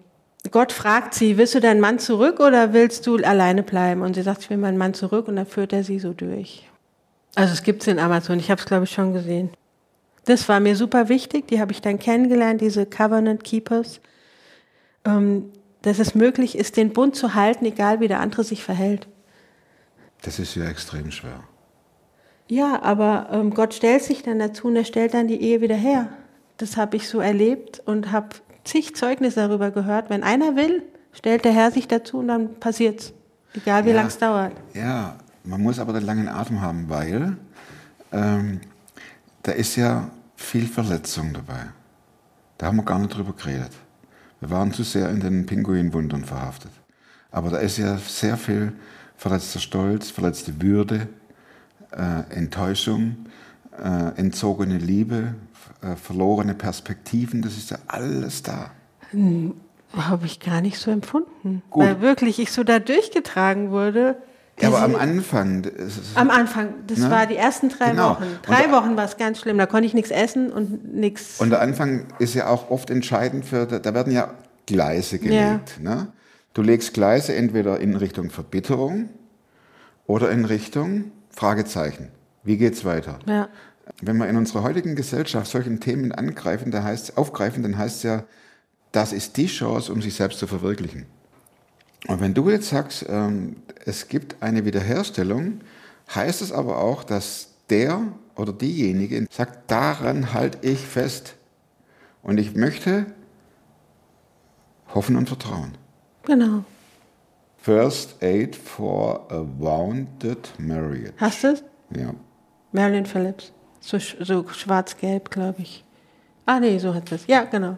Gott 0.49 0.71
fragt 0.71 1.13
sie, 1.13 1.38
willst 1.38 1.54
du 1.54 1.60
deinen 1.60 1.80
Mann 1.80 1.99
zurück 1.99 2.39
oder 2.39 2.73
willst 2.73 3.06
du 3.06 3.17
alleine 3.17 3.62
bleiben? 3.62 4.01
Und 4.01 4.15
sie 4.15 4.23
sagt, 4.23 4.41
ich 4.41 4.49
will 4.49 4.58
meinen 4.58 4.77
Mann 4.77 4.93
zurück 4.93 5.27
und 5.27 5.36
dann 5.36 5.45
führt 5.45 5.71
er 5.71 5.84
sie 5.84 5.99
so 5.99 6.13
durch. 6.13 6.67
Also 7.36 7.54
es 7.54 7.63
gibt 7.63 7.84
es 7.84 7.88
in 7.88 7.99
Amazon, 7.99 8.39
ich 8.39 8.49
habe 8.49 8.60
es 8.60 8.65
glaube 8.65 8.86
ich 8.86 8.91
schon 8.91 9.13
gesehen. 9.13 9.51
Das 10.25 10.49
war 10.49 10.60
mir 10.60 10.75
super 10.75 11.10
wichtig, 11.10 11.47
die 11.47 11.60
habe 11.60 11.71
ich 11.71 11.82
dann 11.82 11.99
kennengelernt, 11.99 12.62
diese 12.62 12.86
Covenant 12.86 13.43
Keepers. 13.43 14.01
Ähm, 15.06 15.51
dass 15.82 16.00
es 16.00 16.15
möglich 16.15 16.58
ist, 16.58 16.78
den 16.78 16.94
Bund 16.94 17.15
zu 17.15 17.34
halten, 17.34 17.65
egal 17.65 18.00
wie 18.00 18.08
der 18.08 18.20
andere 18.20 18.44
sich 18.44 18.63
verhält. 18.63 19.08
Das 20.22 20.38
ist 20.39 20.56
ja 20.56 20.65
extrem 20.65 21.12
schwer. 21.12 21.41
Ja, 22.48 22.82
aber 22.84 23.30
ähm, 23.32 23.54
Gott 23.54 23.74
stellt 23.74 24.04
sich 24.04 24.24
dann 24.24 24.39
dazu 24.39 24.67
und 24.67 24.76
er 24.76 24.84
stellt 24.86 25.13
dann 25.13 25.28
die 25.28 25.41
Ehe 25.41 25.62
wieder 25.62 25.76
her. 25.76 26.10
Das 26.58 26.78
habe 26.78 26.98
ich 26.98 27.08
so 27.08 27.20
erlebt 27.20 27.82
und 27.86 28.12
habe 28.12 28.30
zig 28.63 28.96
Zeugnisse 28.96 29.39
darüber 29.48 29.72
gehört. 29.72 30.10
Wenn 30.10 30.22
einer 30.24 30.56
will, 30.56 30.84
stellt 31.13 31.46
der 31.46 31.54
Herr 31.54 31.72
sich 31.72 31.88
dazu 31.88 32.20
und 32.20 32.28
dann 32.28 32.60
passiert's. 32.60 33.13
Egal 33.54 33.86
wie 33.86 33.89
Ja. 33.89 33.96
lang 33.96 34.08
es 34.08 34.17
dauert. 34.17 34.54
Ja, 34.74 35.15
man 35.44 35.62
muss 35.62 35.80
aber 35.80 35.94
den 35.94 36.04
langen 36.06 36.28
Atem 36.28 36.62
haben, 36.62 36.88
weil 36.89 37.36
ähm, 38.12 38.62
da 39.44 39.54
ist 39.54 39.76
ja 39.78 40.10
viel 40.36 40.67
Verletzung 40.67 41.34
dabei. 41.34 41.67
Da 42.58 42.67
haben 42.67 42.78
wir 42.78 42.84
gar 42.84 43.00
nicht 43.00 43.15
drüber 43.15 43.34
geredet. 43.34 43.72
Wir 44.41 44.49
waren 44.49 44.73
zu 44.73 44.84
sehr 44.84 45.10
in 45.10 45.19
den 45.19 45.45
Pinguinwundern 45.45 46.25
verhaftet. 46.25 46.71
Aber 47.32 47.51
da 47.51 47.58
ist 47.58 47.77
ja 47.77 47.97
sehr 47.97 48.38
viel 48.38 48.73
verletzter 49.15 49.60
Stolz, 49.60 50.10
verletzte 50.10 50.62
Würde, 50.62 51.08
äh, 51.91 52.36
Enttäuschung, 52.36 53.27
äh, 53.82 54.17
entzogene 54.19 54.80
Liebe, 54.80 55.36
äh, 55.82 55.95
verlorene 55.95 56.56
Perspektiven. 56.56 57.43
Das 57.43 57.56
ist 57.56 57.69
ja 57.69 57.77
alles 57.88 58.41
da. 58.41 58.71
Habe 59.93 60.25
ich 60.25 60.39
gar 60.39 60.62
nicht 60.62 60.80
so 60.80 60.89
empfunden. 60.89 61.62
Gut. 61.69 61.86
Weil 61.86 62.01
wirklich 62.01 62.39
ich 62.39 62.51
so 62.51 62.63
da 62.63 62.80
durchgetragen 62.80 63.69
wurde. 63.69 64.17
Ja, 64.62 64.67
aber 64.69 64.82
am 64.84 64.95
Anfang, 64.95 65.63
Am 66.15 66.30
Anfang, 66.30 66.74
das 66.88 67.00
Ne? 67.00 67.10
war 67.10 67.26
die 67.28 67.36
ersten 67.36 67.69
drei 67.69 67.91
Genau. 67.91 68.12
Wochen. 68.12 68.24
Und 68.24 68.39
Drei 68.47 68.63
da- 68.67 68.71
Wochen 68.71 68.95
war 68.97 69.06
es 69.06 69.17
ganz 69.17 69.39
schlimm. 69.39 69.58
Da 69.58 69.65
konnte 69.65 69.86
ich 69.88 69.93
nichts 69.93 70.12
essen 70.12 70.52
und 70.52 70.93
nichts. 70.93 71.39
Und 71.39 71.50
der 71.50 71.62
Anfang 71.62 72.06
ist 72.19 72.34
ja 72.36 72.47
auch 72.47 72.69
oft 72.69 72.89
entscheidend 72.89 73.45
für, 73.45 73.65
da 73.65 73.93
werden 73.93 74.13
ja 74.13 74.34
Gleise 74.65 75.19
gelegt. 75.19 75.80
Ne? 75.82 76.08
Du 76.54 76.62
legst 76.62 76.93
Gleise 76.93 77.34
entweder 77.36 77.80
in 77.80 77.95
Richtung 77.95 78.30
Verbitterung 78.30 79.10
oder 80.06 80.32
in 80.32 80.45
Richtung 80.45 81.12
Fragezeichen. 81.30 82.10
Wie 82.43 82.58
geht's 82.58 82.84
weiter? 82.86 83.19
Ja. 83.26 83.47
Wenn 84.02 84.17
wir 84.17 84.28
in 84.28 84.36
unserer 84.38 84.63
heutigen 84.63 84.95
Gesellschaft 84.95 85.50
solchen 85.50 85.80
Themen 85.80 86.12
angreifen, 86.12 86.71
dann 86.71 86.84
heißt, 86.84 87.17
aufgreifen, 87.17 87.63
dann 87.63 87.78
heißt 87.78 87.97
es 87.97 88.04
ja, 88.04 88.24
das 88.91 89.13
ist 89.13 89.38
die 89.38 89.47
Chance, 89.47 89.91
um 89.91 90.02
sich 90.02 90.13
selbst 90.15 90.39
zu 90.39 90.47
verwirklichen. 90.47 91.06
Und 92.08 92.20
wenn 92.20 92.34
du 92.34 92.50
jetzt 92.50 92.70
sagst, 92.70 93.06
ähm, 93.08 93.58
es 93.86 94.08
gibt 94.08 94.42
eine 94.42 94.66
Wiederherstellung, 94.66 95.62
heißt 96.14 96.42
es 96.42 96.52
aber 96.52 96.80
auch, 96.80 97.04
dass 97.04 97.50
der 97.70 98.02
oder 98.36 98.54
diejenige 98.54 99.28
sagt, 99.30 99.70
daran 99.70 100.34
halte 100.34 100.68
ich 100.68 100.80
fest. 100.80 101.36
Und 102.24 102.40
ich 102.40 102.56
möchte 102.56 103.06
hoffen 104.94 105.16
und 105.16 105.28
vertrauen. 105.28 105.74
Genau. 106.26 106.64
First 107.58 108.22
Aid 108.22 108.56
for 108.56 109.32
a 109.32 109.46
Wounded 109.60 110.52
Marriage. 110.58 111.14
Hast 111.18 111.44
du 111.44 111.48
es? 111.50 111.64
Ja. 111.96 112.14
Marilyn 112.72 113.06
Phillips. 113.06 113.52
So, 113.80 113.98
so 113.98 114.48
schwarz-gelb, 114.48 115.30
glaube 115.30 115.62
ich. 115.62 115.84
Ah, 116.46 116.60
nee, 116.60 116.78
so 116.80 116.94
hat 116.94 117.12
es. 117.12 117.26
Ja, 117.28 117.44
genau. 117.44 117.78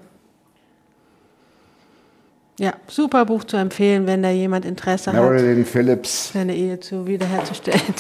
Ja, 2.60 2.76
super 2.88 3.26
Buch 3.26 3.44
zu 3.44 3.58
empfehlen, 3.58 4.06
wenn 4.06 4.22
da 4.22 4.30
jemand 4.30 4.66
Interesse 4.66 5.12
hat, 5.12 5.20
Marilyn 5.20 5.66
Phillips. 5.66 6.34
seine 6.34 6.56
Ehe 6.56 6.80
zu 6.80 7.08
wiederherzustellen. 7.08 7.82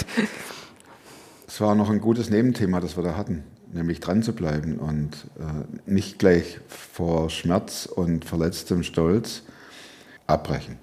Es 1.45 1.61
war 1.61 1.75
noch 1.75 1.91
ein 1.91 2.01
gutes 2.01 2.31
Nebenthema, 2.31 2.79
das 2.79 2.97
wir 2.97 3.03
da 3.03 3.15
hatten, 3.15 3.43
nämlich 3.71 3.99
dran 3.99 4.23
zu 4.23 4.33
bleiben 4.33 4.79
und 4.79 5.11
äh, 5.37 5.91
nicht 5.91 6.17
gleich 6.17 6.59
vor 6.67 7.29
Schmerz 7.29 7.85
und 7.85 8.25
verletztem 8.25 8.81
Stolz 8.81 9.43
abbrechen. 10.25 10.79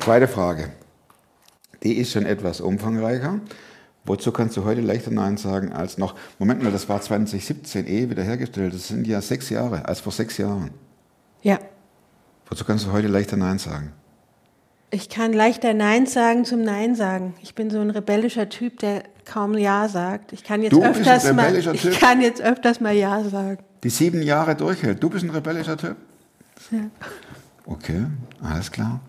Zweite 0.00 0.28
Frage. 0.28 0.70
Die 1.82 1.98
ist 1.98 2.12
schon 2.12 2.24
etwas 2.24 2.62
umfangreicher. 2.62 3.40
Wozu 4.06 4.32
kannst 4.32 4.56
du 4.56 4.64
heute 4.64 4.80
leichter 4.80 5.10
Nein 5.10 5.36
sagen 5.36 5.74
als 5.74 5.98
noch, 5.98 6.14
Moment 6.38 6.62
mal, 6.62 6.72
das 6.72 6.88
war 6.88 7.02
2017 7.02 7.86
eh 7.86 8.08
wiederhergestellt, 8.08 8.72
das 8.72 8.88
sind 8.88 9.06
ja 9.06 9.20
sechs 9.20 9.50
Jahre, 9.50 9.84
als 9.84 10.00
vor 10.00 10.12
sechs 10.12 10.38
Jahren. 10.38 10.70
Ja, 11.48 11.58
Wozu 12.50 12.64
kannst 12.64 12.84
du 12.86 12.92
heute 12.92 13.08
leichter 13.08 13.36
Nein 13.38 13.58
sagen? 13.58 13.92
ich 14.90 15.08
kann 15.08 15.32
leichter 15.32 15.72
Nein 15.74 16.06
sagen 16.06 16.44
zum 16.44 16.62
Nein 16.62 16.94
sagen. 16.94 17.34
Ich 17.42 17.54
bin 17.54 17.70
so 17.70 17.78
ein 17.80 17.90
rebellischer 17.90 18.48
Typ, 18.50 18.78
der 18.80 19.02
kaum 19.24 19.56
Ja 19.56 19.88
sagt. 19.88 20.32
Ich 20.34 20.44
kann 20.44 20.62
jetzt 20.62 20.72
Du 20.72 20.82
öfters 20.82 21.32
mal, 21.32 21.54
ich 21.56 21.66
Typ? 21.82 21.98
kann 22.00 22.20
jetzt 22.20 22.40
öfters 22.42 22.80
mal 22.80 22.94
Ja 22.94 23.22
sagen. 23.24 23.58
Die 23.82 23.90
sieben 23.90 24.20
Jahre 24.22 24.54
durchhält. 24.56 25.02
Du 25.02 25.08
bist 25.08 25.24
ein 25.24 25.30
rebellischer 25.30 25.76
Typ? 25.78 25.96
Okay, 27.66 28.06
alles 28.42 28.70
klar. 28.70 29.00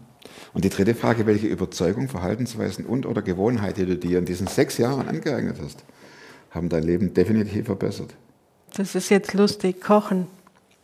Und 0.54 0.64
die 0.66 0.70
dritte 0.70 0.96
Frage, 0.96 1.26
welche 1.26 1.48
Überzeugung, 1.48 2.08
Verhaltensweisen 2.10 2.86
und 2.86 3.06
oder 3.06 3.22
Gewohnheit, 3.22 3.78
die 3.78 3.86
du 3.86 3.96
dir 3.98 4.20
in 4.20 4.26
diesen 4.26 4.48
sechs 4.48 4.78
Jahren 4.78 5.08
angeeignet 5.08 5.58
hast, 5.62 5.84
haben 6.52 6.70
dein 6.70 6.84
Leben 6.84 7.14
definitiv 7.14 7.66
verbessert? 7.66 8.14
Das 8.76 8.96
ist 8.96 9.10
jetzt 9.10 9.34
lustig, 9.34 9.82
kochen. 9.82 10.28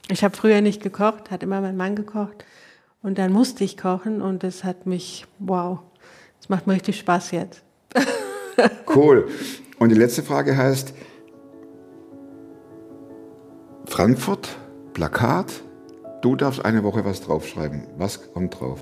Ich 0.10 0.24
habe 0.24 0.36
früher 0.36 0.62
nicht 0.62 0.84
gekocht, 0.84 1.32
hat 1.32 1.44
immer 1.44 1.62
mein 1.62 1.78
Mann 1.78 1.96
gekocht. 1.96 2.46
Und 3.02 3.18
dann 3.18 3.32
musste 3.32 3.64
ich 3.64 3.78
kochen 3.78 4.22
und 4.22 4.44
das 4.44 4.64
hat 4.64 4.86
mich, 4.86 5.26
wow, 5.40 5.80
das 6.40 6.50
macht 6.50 6.68
mir 6.68 6.74
richtig 6.74 7.00
Spaß 7.00 7.32
jetzt. 7.32 7.64
Cool. 8.96 9.28
Und 9.80 9.90
die 9.90 9.96
letzte 9.96 10.24
Frage 10.24 10.56
heißt, 10.56 10.94
Frankfurt, 13.86 14.48
Plakat, 14.94 15.52
du 16.22 16.38
darfst 16.38 16.64
eine 16.64 16.82
Woche 16.84 17.04
was 17.04 17.20
draufschreiben. 17.20 17.86
Was 17.98 18.32
kommt 18.32 18.58
drauf? 18.58 18.82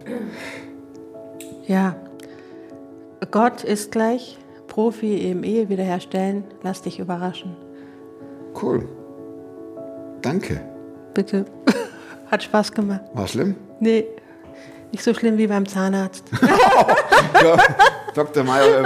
Ja, 1.66 1.96
Gott 3.32 3.64
ist 3.64 3.92
gleich, 3.92 4.38
Profi 4.68 5.30
im 5.30 5.44
Ehe 5.44 5.70
wiederherstellen, 5.70 6.44
lass 6.62 6.84
dich 6.84 7.00
überraschen. 7.00 7.56
Cool. 8.62 8.88
Danke. 10.22 10.73
Bitte. 11.14 11.46
Hat 12.32 12.44
Spaß 12.44 12.72
gemacht. 12.72 13.02
War 13.14 13.28
schlimm? 13.28 13.56
Nee, 13.80 14.06
nicht 14.92 15.04
so 15.04 15.14
schlimm 15.14 15.38
wie 15.38 15.48
beim 15.48 15.68
Zahnarzt. 15.68 16.26
Ja, 17.44 17.58
Dr. 18.14 18.44
Meyer, 18.44 18.80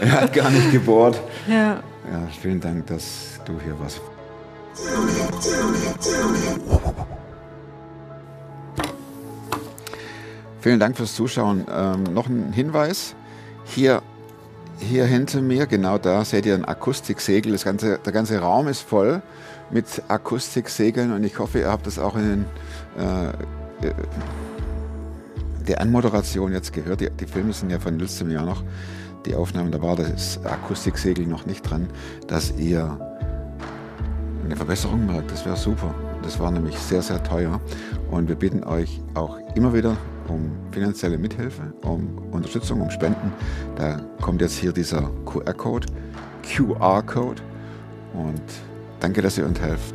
er 0.00 0.12
hat 0.20 0.32
gar 0.34 0.50
nicht 0.50 0.72
gebohrt. 0.72 1.18
Ja. 1.46 1.76
Ja, 2.10 2.28
vielen 2.40 2.60
Dank, 2.60 2.86
dass 2.88 3.40
du 3.46 3.52
hier 3.64 3.78
warst. 3.78 4.00
Vielen 10.60 10.80
Dank 10.80 10.96
fürs 10.96 11.14
Zuschauen. 11.14 11.66
Ähm, 11.72 12.02
noch 12.12 12.26
ein 12.28 12.52
Hinweis. 12.52 13.14
Hier, 13.64 14.02
hier 14.78 15.04
hinter 15.06 15.40
mir, 15.40 15.66
genau 15.66 15.98
da, 15.98 16.24
seht 16.24 16.46
ihr 16.46 16.54
ein 16.54 16.64
Akustiksegel. 16.64 17.52
Das 17.52 17.64
ganze, 17.64 17.98
der 17.98 18.12
ganze 18.12 18.38
Raum 18.38 18.68
ist 18.68 18.80
voll 18.80 19.22
mit 19.70 19.86
Akustiksegeln 20.08 21.12
und 21.12 21.24
ich 21.24 21.38
hoffe, 21.38 21.60
ihr 21.60 21.70
habt 21.70 21.86
das 21.86 21.98
auch 21.98 22.16
in 22.16 22.22
den, 22.28 22.44
äh, 22.98 23.28
äh, 23.86 23.94
der 25.66 25.80
Anmoderation 25.80 26.52
jetzt 26.52 26.72
gehört. 26.72 27.00
Die, 27.00 27.10
die 27.10 27.26
Filme 27.26 27.52
sind 27.52 27.70
ja 27.70 27.78
von 27.78 27.98
letztem 27.98 28.30
Jahr 28.30 28.44
noch. 28.44 28.62
Die 29.26 29.34
Aufnahmen, 29.34 29.70
da 29.70 29.80
war 29.80 29.94
das 29.94 30.44
Akustiksegel 30.44 31.26
noch 31.26 31.46
nicht 31.46 31.62
dran, 31.62 31.88
dass 32.26 32.52
ihr 32.58 32.98
eine 34.44 34.56
Verbesserung 34.56 35.06
merkt. 35.06 35.30
Das 35.30 35.46
wäre 35.46 35.56
super. 35.56 35.94
Das 36.22 36.40
war 36.40 36.50
nämlich 36.50 36.76
sehr, 36.76 37.02
sehr 37.02 37.22
teuer. 37.22 37.60
Und 38.10 38.28
wir 38.28 38.34
bitten 38.34 38.64
euch 38.64 39.00
auch 39.14 39.38
immer 39.54 39.72
wieder 39.72 39.96
um 40.32 40.50
finanzielle 40.70 41.18
Mithilfe, 41.18 41.72
um 41.82 42.18
Unterstützung, 42.32 42.80
um 42.80 42.90
Spenden. 42.90 43.32
Da 43.76 44.00
kommt 44.20 44.40
jetzt 44.40 44.56
hier 44.56 44.72
dieser 44.72 45.10
QR-Code, 45.26 45.86
QR-Code. 46.42 47.42
Und 48.14 48.42
danke, 49.00 49.22
dass 49.22 49.38
ihr 49.38 49.46
uns 49.46 49.60
helft, 49.60 49.94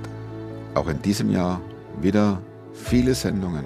auch 0.75 0.87
in 0.87 1.01
diesem 1.01 1.29
Jahr 1.31 1.61
wieder 2.01 2.41
viele 2.73 3.13
Sendungen, 3.15 3.65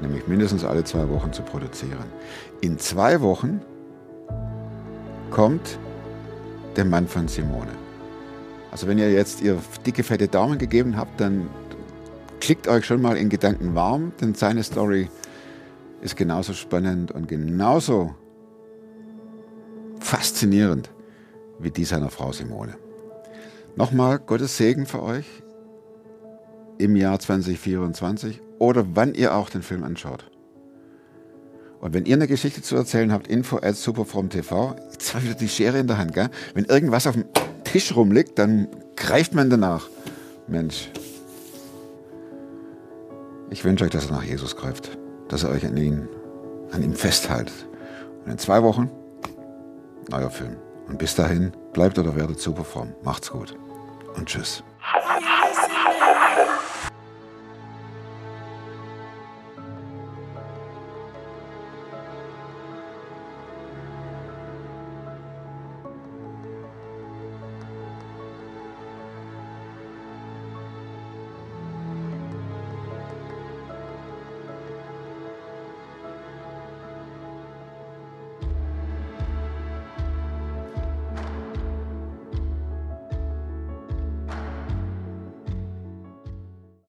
nämlich 0.00 0.26
mindestens 0.26 0.64
alle 0.64 0.84
zwei 0.84 1.08
Wochen 1.08 1.32
zu 1.32 1.42
produzieren. 1.42 2.04
In 2.60 2.78
zwei 2.78 3.20
Wochen 3.20 3.60
kommt 5.30 5.78
der 6.76 6.84
Mann 6.84 7.06
von 7.06 7.28
Simone. 7.28 7.72
Also 8.70 8.86
wenn 8.86 8.98
ihr 8.98 9.12
jetzt 9.12 9.42
ihr 9.42 9.58
dicke, 9.84 10.02
fette 10.02 10.28
Daumen 10.28 10.58
gegeben 10.58 10.96
habt, 10.96 11.20
dann 11.20 11.48
klickt 12.40 12.68
euch 12.68 12.86
schon 12.86 13.02
mal 13.02 13.16
in 13.16 13.28
Gedanken 13.28 13.74
warm, 13.74 14.12
denn 14.20 14.34
seine 14.34 14.62
Story 14.62 15.08
ist 16.02 16.16
genauso 16.16 16.52
spannend 16.52 17.12
und 17.12 17.28
genauso 17.28 18.14
faszinierend 20.00 20.90
wie 21.58 21.70
die 21.70 21.84
seiner 21.84 22.10
Frau 22.10 22.32
Simone. 22.32 22.76
Nochmal 23.76 24.18
Gottes 24.18 24.56
Segen 24.56 24.84
für 24.84 25.02
euch 25.02 25.26
im 26.78 26.96
Jahr 26.96 27.18
2024 27.18 28.40
oder 28.58 28.84
wann 28.94 29.14
ihr 29.14 29.34
auch 29.34 29.48
den 29.48 29.62
Film 29.62 29.84
anschaut. 29.84 30.30
Und 31.80 31.94
wenn 31.94 32.04
ihr 32.04 32.16
eine 32.16 32.28
Geschichte 32.28 32.62
zu 32.62 32.76
erzählen 32.76 33.12
habt, 33.12 33.26
info 33.28 33.56
at 33.56 33.76
superfromtv, 33.76 34.76
jetzt 34.92 35.14
habe 35.14 35.24
ich 35.24 35.30
wieder 35.30 35.38
die 35.38 35.48
Schere 35.48 35.78
in 35.78 35.86
der 35.86 35.98
Hand, 35.98 36.14
gell? 36.14 36.30
Wenn 36.54 36.64
irgendwas 36.64 37.06
auf 37.06 37.14
dem 37.14 37.24
Tisch 37.64 37.96
rumliegt, 37.96 38.38
dann 38.38 38.68
greift 38.94 39.34
man 39.34 39.50
danach. 39.50 39.88
Mensch, 40.46 40.90
ich 43.50 43.64
wünsche 43.64 43.84
euch, 43.84 43.90
dass 43.90 44.06
ihr 44.06 44.12
nach 44.12 44.22
Jesus 44.22 44.54
greift, 44.56 44.96
dass 45.32 45.44
ihr 45.44 45.48
euch 45.48 45.66
an, 45.66 45.76
ihn, 45.78 46.08
an 46.72 46.82
ihm 46.82 46.92
festhaltet. 46.92 47.66
Und 48.24 48.32
in 48.32 48.38
zwei 48.38 48.62
Wochen, 48.62 48.90
neuer 50.10 50.30
Film. 50.30 50.56
Und 50.88 50.98
bis 50.98 51.14
dahin, 51.14 51.52
bleibt 51.72 51.98
oder 51.98 52.14
werdet 52.14 52.38
super 52.38 52.64
fromm. 52.64 52.92
Macht's 53.02 53.30
gut 53.30 53.56
und 54.14 54.26
tschüss. 54.26 54.62